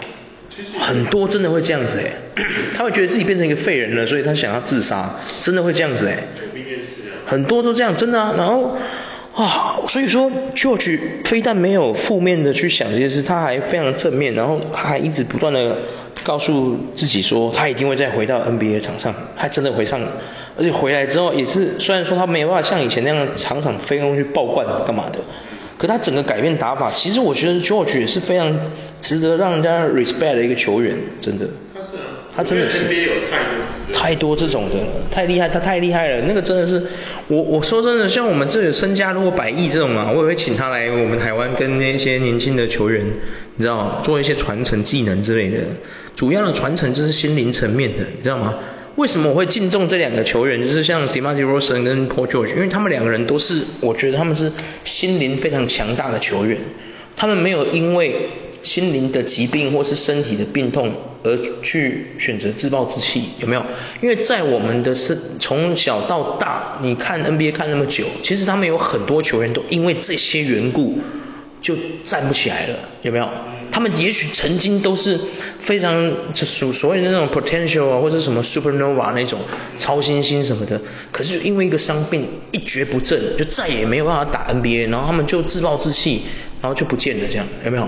[0.79, 2.13] 很多真的会这样子哎，
[2.73, 6.23] 他会觉得自己变成一个废人了，所以他想要自杀，真的会这样子哎。
[7.27, 8.33] 很多都这样，真的啊。
[8.35, 8.75] 然后
[9.35, 15.77] 啊，所以说 George 非但没有负面的去想这些事，他还非常正面，然后他还一直不断的
[16.27, 20.01] 告诉自己说，他一定会再回到 NBA 场上，他真的回上，
[20.57, 25.19] 而且回来之后也是，虽然说他没有办法像以前那样场场飞空去爆冠干嘛的。
[25.77, 28.59] 可他整个改变打法，其实我觉得 George 也是非常
[28.99, 31.47] 值得让人家 respect 的一个球员，真的。
[31.73, 32.03] 他是啊。
[32.35, 32.89] 他真的是。
[32.89, 33.57] NBA 有太多。
[33.93, 34.75] 太多这种的，
[35.09, 36.23] 太厉害，他太厉害了。
[36.27, 36.83] 那个真的是，
[37.27, 43.05] 我我说真的，像我们这里身家如果百亿这种嘛，我也会请他来我们台湾跟那些年轻的球员，
[43.57, 45.57] 你知道吗做一些传承技能之类的。
[46.15, 48.55] 主要的传承就是心灵层面的，你知道吗？
[48.95, 50.59] 为什么我会敬重这两个球员？
[50.61, 54.51] 就是像 DeMar DeRozan 跟 Paul George，因为他们两个人都是，我觉得他们是
[54.83, 56.57] 心灵非常强大的球员。
[57.15, 58.29] 他们没有因为
[58.63, 60.93] 心灵的疾病或是身体的病痛
[61.23, 63.63] 而去选择自暴自弃，有没有？
[64.01, 70.99] 因为在我们的是从小到大，你看 NBA 看那么久，其实他们有很多球员都因为这些缘故
[71.61, 73.27] 就站不起来了，有没有？
[73.71, 75.19] 他们也许曾经都是
[75.59, 79.39] 非常就所所谓的那种 potential 啊，或者什么 supernova 那种
[79.77, 80.81] 超新星什么的，
[81.11, 86.23] 可是因为一个伤病一蹶不振，就再也没有办法打 NBA，然后他们就自暴自弃，
[86.61, 87.87] 然后就不见了，这样有没有？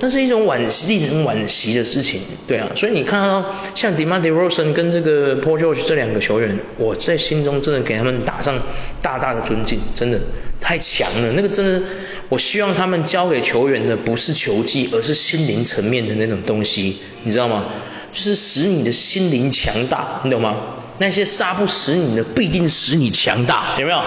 [0.00, 8.60] 那是一种惋惜，令人惋惜的事情，对啊，所以你看到像 DeMar DeRozan 跟这个 Paul George 这两个球员，我在心中真的给他们打上
[9.02, 10.18] 大大的尊敬，真的
[10.60, 11.82] 太强了，那个真的。
[12.30, 17.66] 我希望他们教给球员的不是球技，而是心灵层面的那种东西，你知道吗？
[18.12, 20.56] 就是使你的心灵强大，你懂吗？
[20.98, 24.02] 那些杀不死你的，必定使你强大，有没有？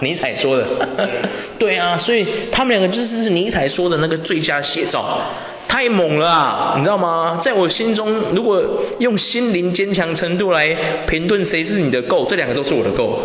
[0.00, 0.66] 尼采说的，
[1.58, 5.20] 对啊，所以他们两个就是尼采说的那个最佳写照。
[5.66, 7.38] 太猛了啊，你知道吗？
[7.40, 10.72] 在我心中，如果用心灵坚强程度来
[11.08, 13.18] 评断谁是你的够这两个都是我的 GOAT。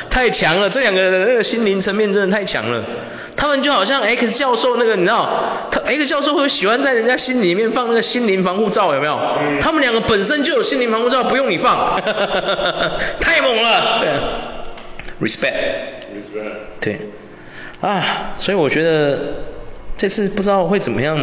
[0.10, 2.84] 太强了，这两个的那个心灵层面真的太强了。
[3.36, 9.18] 他们就好像 X 教授那个，你知道，他 X 教授会喜欢在人家心里面放那个心灵防护罩，有没有？
[9.60, 12.00] 他们两个本身就有心灵防护罩，不用你放。
[13.20, 16.98] 太猛了，对，respect，respect，对，
[17.80, 19.18] 啊，所以我觉得。
[19.98, 21.16] 这次不知道会怎么样，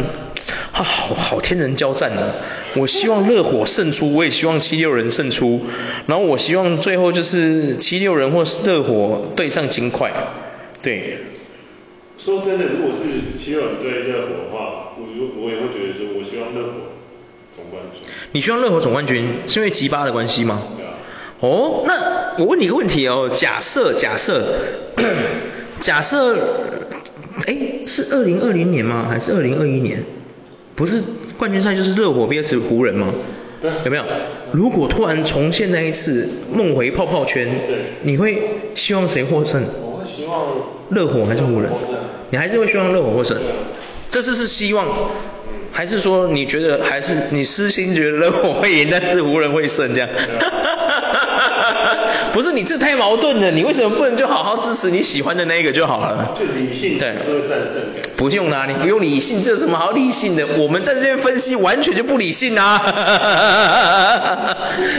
[0.72, 2.32] 啊，好好天人交战呢。
[2.74, 5.64] 我希望热火胜出，我也希望七六人胜出，
[6.06, 10.10] 然后我希望最后就是七六人或是热火对上金块。
[10.82, 11.18] 对。
[12.24, 16.72] 说真的，如果是七六人对热火的话，我如我也会觉得说，我希望热火
[17.54, 18.00] 总冠军。
[18.32, 20.62] 你希望热火总冠军，是因为吉巴的关系吗？
[20.78, 20.94] 对啊。
[21.40, 24.42] 哦，那我问你一个问题哦，假设假设
[25.80, 26.38] 假设。
[27.48, 29.08] 哎，是二零二零年吗？
[29.10, 30.04] 还是二零二一年？
[30.76, 31.02] 不是
[31.36, 33.12] 冠军赛就是热火 VS 湖人吗？
[33.60, 33.72] 对。
[33.84, 34.04] 有没有？
[34.52, 38.40] 如果突然重现那一次梦回泡泡圈，对，你会
[38.76, 39.64] 希望谁获胜？
[40.14, 40.46] 希望
[40.90, 41.70] 热火还是湖人？
[42.30, 43.36] 你还是会希望热火获胜？
[44.10, 44.86] 这次是希望，
[45.72, 50.08] 还是说你觉得还是你私心觉得热火会赢，但是无人会胜这样？
[52.32, 56.34] 不是你这太矛盾了，你为什么不能就好好支持你喜欢的那个就好了？
[56.38, 57.14] 就理性，对。
[58.16, 60.46] 不用啦，你不用理性，这有什么好理性的？
[60.58, 62.80] 我们在这边分析完全就不理性啊！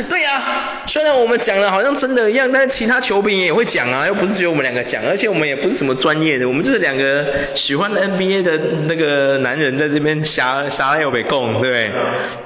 [0.10, 7.26] 对呀、啊，虽然我们讲的好像真的一样，但是其他球评也会讲啊，又不是只有我们两个讲，而且我们也不是什么专业的，我们就是两个
[7.56, 11.92] 喜欢 NBA 的那个男人在这边瞎瞎又北共，对不对？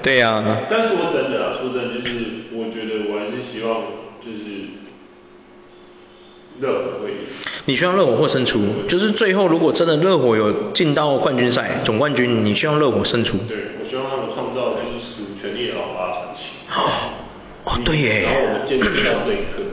[0.04, 0.58] 对呀、啊。
[0.70, 2.14] 但说真的啊，说真的，就是
[2.54, 3.82] 我觉得我还是希望
[4.22, 4.38] 就是。
[6.62, 7.18] 热火会赢。
[7.68, 8.60] 你希望热火会胜出，
[8.90, 13.38] 就是最后如果真的热火有进到冠军赛总冠军，你希望热火胜出？
[13.48, 16.50] 对，我希望他们创造就是史无前例的老八传奇。
[17.64, 18.24] 哦，对耶。
[18.24, 19.72] 然后我们坚持到这一刻。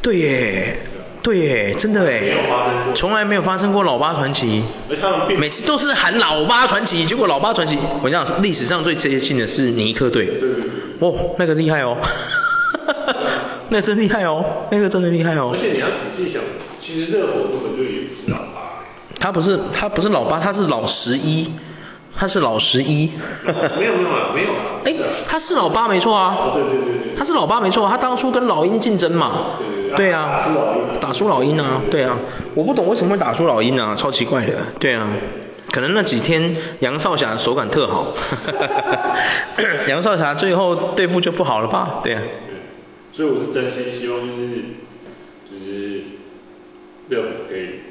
[0.00, 0.78] 对耶，
[1.22, 2.20] 对耶，真的耶。
[2.20, 2.94] 没有发生过。
[2.94, 4.62] 从来没有发生过老八传奇。
[5.38, 10.26] 每次都是喊老八传奇，结果老八传奇，我讲历史上最接近的是尼克队。
[10.26, 10.64] 对对对。
[11.00, 11.96] 哦，那个厉害哦。
[13.68, 15.52] 那真厉害哦，那个真的厉害哦。
[15.54, 16.42] 而且你要仔细想，
[16.80, 18.82] 其实热火根本就也不是老八。
[19.18, 21.52] 他不是，他不是老八，他是老十一，
[22.16, 23.10] 他是老十一。
[23.78, 24.58] 没有没有啊，没有啊。
[24.84, 24.94] 哎，
[25.28, 26.36] 他是老八没错啊。
[26.38, 27.14] 哦对对对对。
[27.16, 29.56] 他是老八没错，他当初跟老鹰竞争嘛。
[29.58, 29.96] 对对对。
[29.96, 30.40] 对啊。
[31.00, 31.82] 打输老鹰啊。
[31.90, 32.18] 对啊。
[32.54, 34.52] 我不懂为什么会打输老鹰啊，超奇怪的。
[34.78, 35.08] 对啊。
[35.72, 38.12] 可能那几天杨少侠手感特好，
[39.86, 42.00] 杨少侠最后对付就不好了吧？
[42.02, 42.22] 对啊。
[42.22, 42.30] 对，
[43.12, 44.48] 所以我是真心希望就是
[45.48, 46.02] 就是
[47.08, 47.89] 热火可以，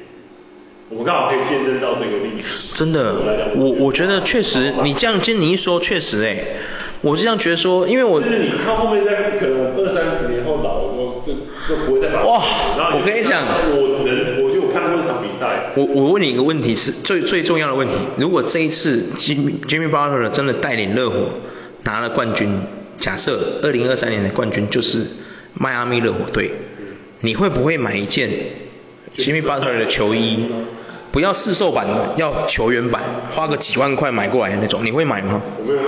[0.90, 2.74] 我们刚好可以见证到这个历史。
[2.74, 3.14] 真的，
[3.54, 6.36] 我我，觉得确实，你这样听你一说，确实哎，
[7.00, 11.32] 我是这样觉得说，因为我就是你看后面在可能二三十年后老的时候，就
[11.68, 12.26] 就不会再发生。
[12.28, 12.42] 哇，
[12.96, 15.70] 我跟你讲，我能我就看过这场比赛。
[15.76, 21.30] 我我问你一个问题是最最重要的问题，如果这一次 Jimmy Jimmy Butler 真的带领热火
[21.84, 22.62] 拿了冠军，
[22.98, 25.06] 假设二零二三年的冠军就是
[25.54, 26.50] 迈阿密热火队，
[27.20, 28.28] 你会不会买一件
[29.16, 30.46] Jimmy Butler 的球衣？
[31.12, 33.02] 不要市售版的，要球员版，
[33.34, 35.40] 花个几万块买过来的那种，你会买吗？
[35.58, 35.80] 我没有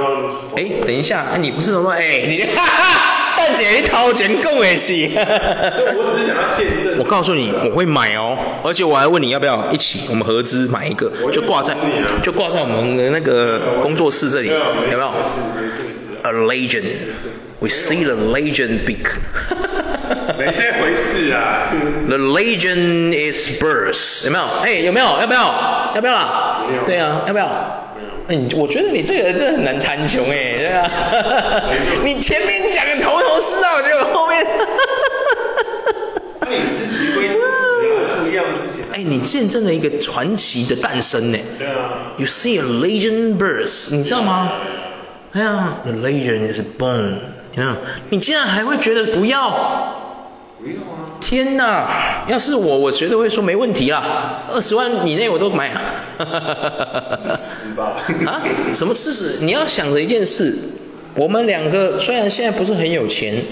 [0.56, 5.12] 那哎，等一下，你不是说哎，你哈哈， 蛋姐你掏钱供也行。
[5.14, 6.98] 我只是想要见证。
[6.98, 11.76] 我告诉你，我会买哦，而且我还问你要不要一起，我们合资买一个，就挂在，
[12.22, 15.12] 就挂在我们的那个工作室这里，有没有
[16.24, 16.86] ？A legend,
[17.60, 19.06] we see the legend big.
[20.38, 21.72] 没这回事啊。
[22.08, 24.44] The legend is birth，有没有？
[24.62, 25.06] 哎，有没有？
[25.20, 25.92] 要不要？
[25.94, 26.64] 要不要啦？
[26.68, 26.84] 没有。
[26.84, 27.46] 对啊，要不要？
[28.28, 28.42] 没有。
[28.42, 30.90] 哎，我觉得你这个人真的很难参穷哎，对啊。
[32.04, 34.46] 你前面讲的头头是道，结果后面。
[36.40, 37.34] 那你是骑龟子
[38.22, 38.60] 不一样的东
[38.92, 41.38] 哎，你见证了一个传奇的诞生呢。
[41.58, 42.12] 对啊。
[42.18, 44.52] You see a legend birth，你知道吗？
[45.32, 47.16] 哎呀，The legend is born，
[47.52, 47.78] 你看，
[48.10, 49.48] 你竟然还会觉得不要？
[50.58, 51.16] 不要啊！
[51.20, 55.70] 天哪，要是我，我绝对会说没问题啦，二十万以内我都买。
[55.70, 55.80] 哈
[56.18, 58.28] 哈哈哈哈。
[58.30, 58.42] 啊？
[58.74, 59.38] 什么事实？
[59.40, 60.58] 你要想着一件事，
[61.14, 63.44] 我们两个虽然现在不是很有钱，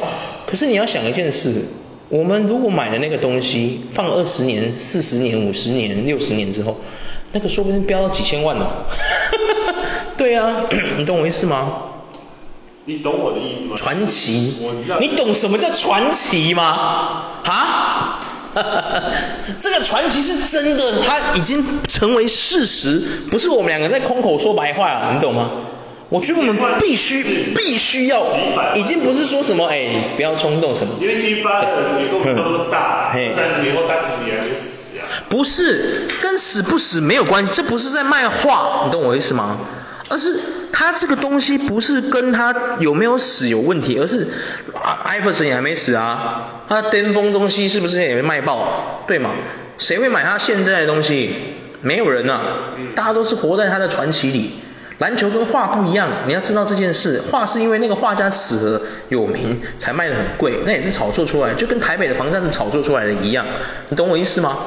[0.46, 1.64] 可是你要想一件事，
[2.10, 6.78] 我们如果买的那个东西放二十年、四十年、五十年、六十年之后，
[7.32, 8.66] 那个说不定飙到几千万呢。
[10.20, 10.64] 对啊，
[10.98, 11.72] 你懂我意思吗？
[12.84, 13.74] 你懂我的意思吗？
[13.74, 14.98] 传奇，我知道。
[15.00, 17.40] 你懂什么叫传奇吗？
[17.42, 18.20] 啊？
[19.60, 23.00] 这个传奇是真的，它已经成为事实，
[23.30, 25.50] 不是我们两个在空口说白话了，你懂吗？
[26.10, 27.22] 我觉得我们必须
[27.56, 28.26] 必须要，
[28.74, 29.78] 已经不是说什么哎，
[30.10, 30.96] 你不要冲动什么。
[31.00, 31.66] 因为金发的
[31.98, 35.08] 也够这么大，三十年后他其实也还没死啊。
[35.30, 39.56] 不是，跟死不死没有关系，这不是在卖画，你懂我意思吗？
[40.10, 40.38] 而是
[40.72, 44.26] 他这个东西不是跟他有没有死有问题，而是
[45.04, 49.30] 艾弗森也还没死啊，他巅峰东西是不是也卖爆，对吗？
[49.78, 51.30] 谁会买他现在的东西？
[51.82, 52.40] 没有人呐，
[52.94, 54.50] 大家都是活在他的传奇里。
[55.00, 63.46] 篮球跟画不一样，你要知道这件事，画是因为那个画家死了有名才卖得很贵，那也是炒作出来，就跟台北的房价是炒作出来的一样，
[63.88, 64.58] 你懂我意思吗？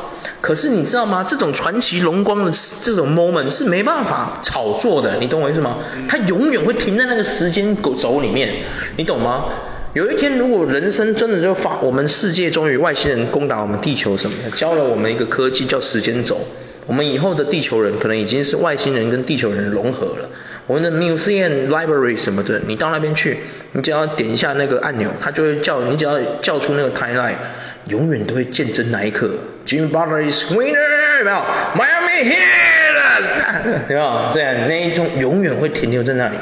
[0.41, 1.23] 可是你知道吗？
[1.23, 5.77] 这种传奇荣光的这种 moment 是没办法炒作的，你懂我意思吗？
[6.09, 8.55] 它永远会停在那个时间轴里面，
[8.97, 9.45] 你懂吗？
[9.93, 16.39] 有一天如果人生真的就发，我们世界终于外星人攻打我们地球什么的，教了我们一个科技叫时间轴。
[16.85, 20.29] 我们以后的地球人可能已经是外星人跟地球人融合了。
[20.67, 23.37] 我们的 museum library 什么的，你到那边去，
[23.73, 27.35] 你只要点一下那个按钮，它就会叫你，只要叫出那个 timeline，
[27.87, 29.31] 永远都会见证那一刻。
[29.65, 31.37] Jim Butler is winner，有没有
[31.75, 34.31] ？Miami Heat， 有没有？
[34.33, 36.37] 这样那一种永远会停留在那里，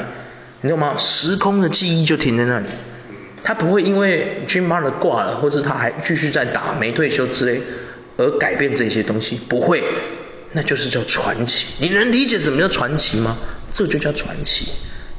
[0.60, 0.94] 你知道吗？
[0.96, 2.66] 时空的记忆就停在那里，
[3.42, 7.60] 他不会因为 Jim Butler 挂了，或是他还继续在打没退休之类
[8.16, 9.82] 而改变这些东西，不会。
[10.52, 13.38] 那就是叫传奇，你能理解什么叫传奇吗？
[13.70, 14.66] 这就叫传奇，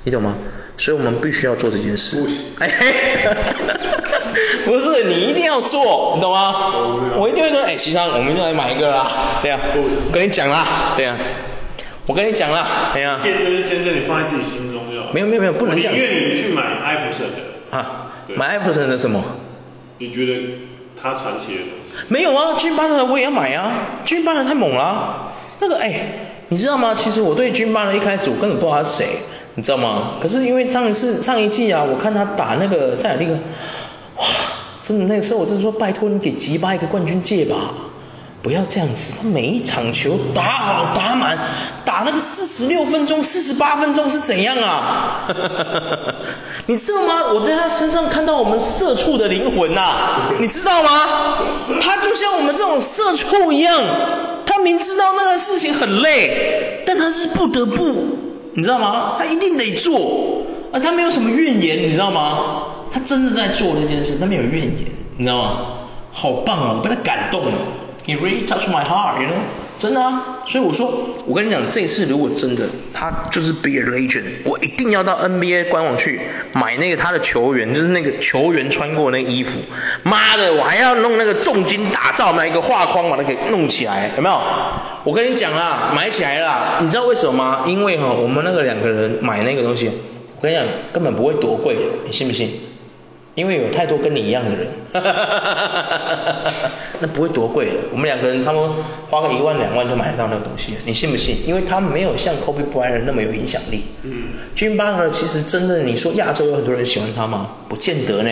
[0.04, 0.36] 你懂吗？
[0.78, 2.20] 所以我们必须要做这件事。
[2.22, 3.20] 不行，哎嘿，
[4.66, 7.16] 不是你一定要做，你懂吗？
[7.18, 11.18] 我一定会说，哎，西昌，我们一定要来买一个啦，对呀，我跟你讲啦，对呀，
[12.08, 13.20] 我跟你讲啦，对呀。
[13.22, 15.12] 见证见证，你放在自己心中要。
[15.14, 15.94] 没有没有没有，不能这样。
[15.94, 17.38] 我宁愿你去买艾弗森的。
[17.78, 18.12] 啊？
[18.36, 19.24] 买艾弗森的什么？
[20.00, 20.42] 你觉得
[21.00, 21.83] 他传奇的东西？
[22.08, 25.34] 没有啊军巴的我也要买啊军巴的太猛了。
[25.60, 26.02] 那个哎，
[26.50, 26.94] 你知道吗？
[26.96, 29.08] 其实我对军巴的一开始我根本不知道他是谁，
[29.56, 30.16] 你知道吗？
[30.22, 33.34] 可是因为上一次上一季啊，我看他打那个塞尔蒂克，
[34.18, 34.26] 哇，
[34.82, 37.56] 真的那个时候我真的说拜托你给吉巴一个冠军戒吧。
[38.44, 41.38] 不要这样子，他每一场球打好打满，
[41.86, 45.22] 打那个四十六分钟、四十八分钟是怎样啊？
[46.68, 47.32] 你知道吗？
[47.34, 50.90] 我在他身上看到我们社畜的灵魂呐、啊，你知道吗？
[51.80, 53.82] 他就像我们这种社畜一样，
[54.46, 57.96] 他明知道那个事情很累，但他是不得不，
[58.56, 59.16] 你知道吗？
[59.18, 62.66] 他一定得做，而他没有什么怨言，你知道吗？
[62.92, 65.60] 他真的在做这件事，他没有怨言，你知道吗？
[66.12, 67.52] 好棒哦，我被他感动了。
[68.06, 69.40] He really touched my heart, you know？
[69.78, 70.94] 真的啊，所以我说，
[71.26, 76.20] 我跟你讲，这次如果真的他就是 be a legend，我一定要到 NBA 官网去
[76.52, 79.60] 买那个他的球员，就是那个球员穿过那衣服。
[80.04, 84.42] 妈的，我还要弄那个重金打造，买一个画框把它给弄起来，有没有？
[85.06, 87.64] 我跟你讲啦，买起来啦，你知道为什么吗？
[87.66, 89.90] 因为哈，我们那个两个人买那个东西，
[90.38, 91.76] 我跟你讲，根本不会多贵，
[92.06, 92.60] 你信不信？
[93.36, 94.68] 因为有太多跟你一样的人，
[97.00, 98.76] 那不会多贵的，我们两个人差不多
[99.10, 101.38] 花个一万两万就买得到那个东西，你信不信？
[101.48, 103.86] 因为他没有像 Kobe Bryant 那么有影响力。
[104.04, 104.26] 嗯。
[104.56, 107.50] Jimmy Butler 其实真的，你说亚洲有很多人喜欢他吗？
[107.68, 108.30] 不见得呢，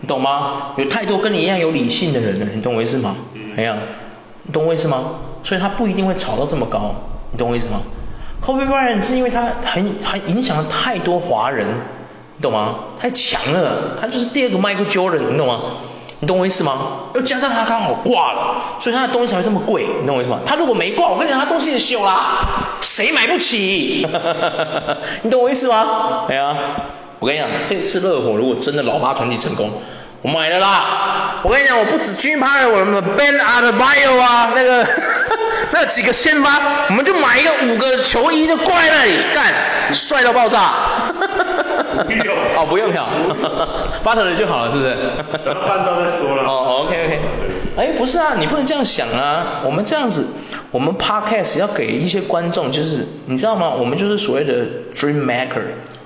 [0.00, 0.74] 你懂吗？
[0.78, 3.16] 有太多跟你一样有理性的人了，你懂我意思吗？
[3.34, 3.52] 嗯。
[3.56, 3.78] 哎呀，
[4.42, 5.20] 你懂我意思吗？
[5.44, 6.92] 所以他不一定会炒到这么高，
[7.30, 7.80] 你懂我意思吗
[8.44, 11.68] ？Kobe Bryant 是因为他很很影响了太多华人。
[12.36, 12.74] 你懂吗？
[13.00, 15.60] 太强了，他就是第二个 Michael Jordan，你懂吗？
[16.20, 16.78] 你懂我意思吗？
[17.14, 20.40] 又加上他刚好挂了，所以他的东西才会这么贵，你懂我意思吗？
[20.46, 24.06] 他如果没挂，我跟你讲，他东西也秀啦，谁买不起？
[25.22, 26.24] 你懂我意思吗？
[26.26, 26.56] 对啊，
[27.18, 29.70] 我跟你讲，这次热火如果真的老八传奇成功，
[30.24, 31.40] 我买了啦。
[31.42, 34.86] 我跟你讲，我不止 Jimmy Butler，我们 Ben Adebayo 啊，那个
[35.70, 40.72] 那几个先发，我们就买一个五个球衣就挂在那里干，帅到爆炸。
[42.06, 43.06] 不用哦，不用票，
[44.02, 44.96] 巴特勒就好了，是不是？
[45.44, 46.42] 等办到再说了。
[46.44, 47.20] 哦，OK OK。
[47.76, 49.60] 哎，不是啊，你不能这样想啊。
[49.62, 50.26] 我们这样子，
[50.70, 53.68] 我们 Podcast 要给一些观众，就是你知道吗？
[53.68, 54.64] 我们就是所谓的
[54.94, 55.64] Dream Maker。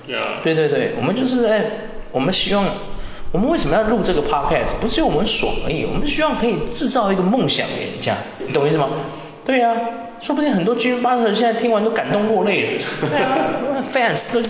[0.08, 0.42] Yeah.
[0.42, 1.64] 对对对，我们就是哎，
[2.10, 2.64] 我们希望，
[3.30, 4.76] 我们为什么要录这个 Podcast？
[4.80, 8.88] 不是我们爽而已，我们希望可以制造一个梦想给人家，你懂我意思吗？
[9.44, 9.76] 对啊，
[10.20, 12.82] 说不定很多 Jimmy Butler 现在听完都感动落泪了。
[13.08, 14.42] 对啊，fans 都。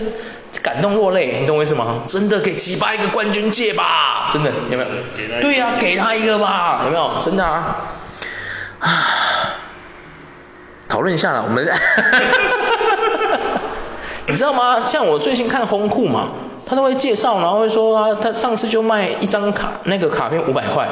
[0.63, 2.01] 感动落泪，你懂我意思吗？
[2.07, 4.89] 真的给吉巴一个冠军戒吧，真的有没有？
[5.41, 7.11] 对呀、啊，给他一个吧，有没有？
[7.21, 7.77] 真的啊，
[8.79, 9.05] 啊，
[10.89, 11.69] 讨论一下了，我们，
[14.27, 14.79] 你知道吗？
[14.79, 16.29] 像我最近看红库嘛，
[16.69, 20.87] 他都会介绍，然后会说啊，他上次就卖一张卡，那个卡片五百块，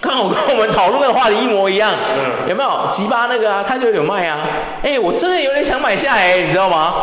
[0.00, 2.88] 刚好跟我们讨论的话题一模一样，嗯、有没有？
[2.90, 4.38] 吉巴那个啊，他就有卖啊，
[4.82, 6.94] 哎，我真的有点想买下来，你知道吗？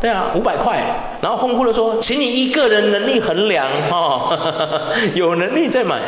[0.00, 0.80] 对啊，五百块，
[1.20, 4.36] 然后轰呼的说，请你依个人能力衡量哦，
[5.14, 6.00] 有能力再买。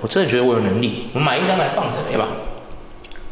[0.00, 2.26] 我真的觉得我有能力，我买一张来放着，对吧？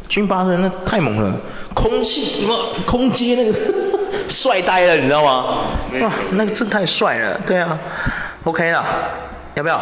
[0.09, 1.32] 军巴的那太猛了，
[1.74, 2.46] 空气
[2.84, 3.59] 空接那个
[4.32, 5.66] 帅呆了，你知道吗？
[6.00, 7.78] 哇，那个真太帅了，对啊
[8.44, 8.84] ，OK 了，
[9.54, 9.80] 要不要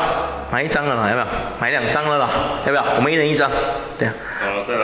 [0.50, 0.94] 买一张了？
[1.08, 1.26] 要不要
[1.60, 2.28] 买两张了啦？
[2.66, 2.84] 要不要？
[2.96, 3.50] 我们一人一张，
[3.98, 4.12] 对啊，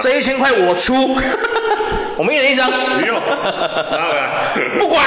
[0.01, 0.95] 这一千块我出。
[2.17, 2.71] 我们一人一张。
[2.71, 4.27] 不用，拿回来。
[4.81, 5.05] 不管，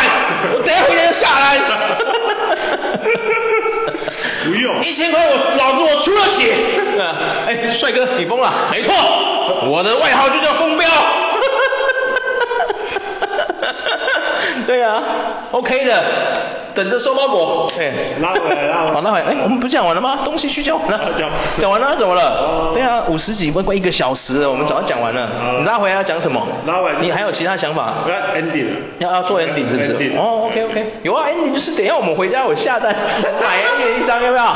[0.54, 1.58] 我等下回家就下来。
[4.46, 4.80] 不用。
[4.84, 6.54] 一千块我老子我出了血。
[7.48, 8.54] 哎，帅哥，你疯了？
[8.72, 8.94] 没错，
[9.66, 10.88] 我的外号就叫疯飙。
[14.68, 15.04] 对啊
[15.52, 16.04] ，OK 的。
[16.76, 17.92] 等着收包裹，哎，
[18.22, 20.20] 拉回来，拉回来，好， 拉回来，哎，我们不是讲完了吗？
[20.24, 21.30] 东西需讲完了， 讲
[21.60, 22.72] 讲完了，怎么了？
[22.74, 25.28] 对啊，五十几分，快一个小时了，我们早就讲完了。
[25.58, 26.48] 你拉回来要讲什么？
[26.68, 27.96] 拉回来，你还有其他想法？
[28.08, 28.68] 要 ending，
[29.00, 29.94] 要要做 ending 是不是？
[30.16, 32.96] 哦，OK OK，有啊，ending 就是等一下我们回家我下单
[33.42, 34.54] 买元一张，要不要？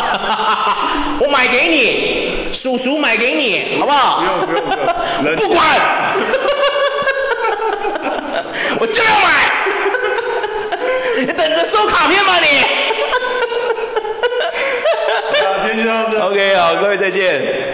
[1.19, 4.21] 我买给你，叔叔买给你，好不好？
[4.45, 4.77] 不用不用
[5.23, 5.59] 不用，不管，
[8.79, 9.51] 我就要买。
[11.17, 12.47] 你 等着收卡片吧你！
[15.43, 16.19] 好，今天就到这。
[16.19, 17.73] OK，好，各位再见。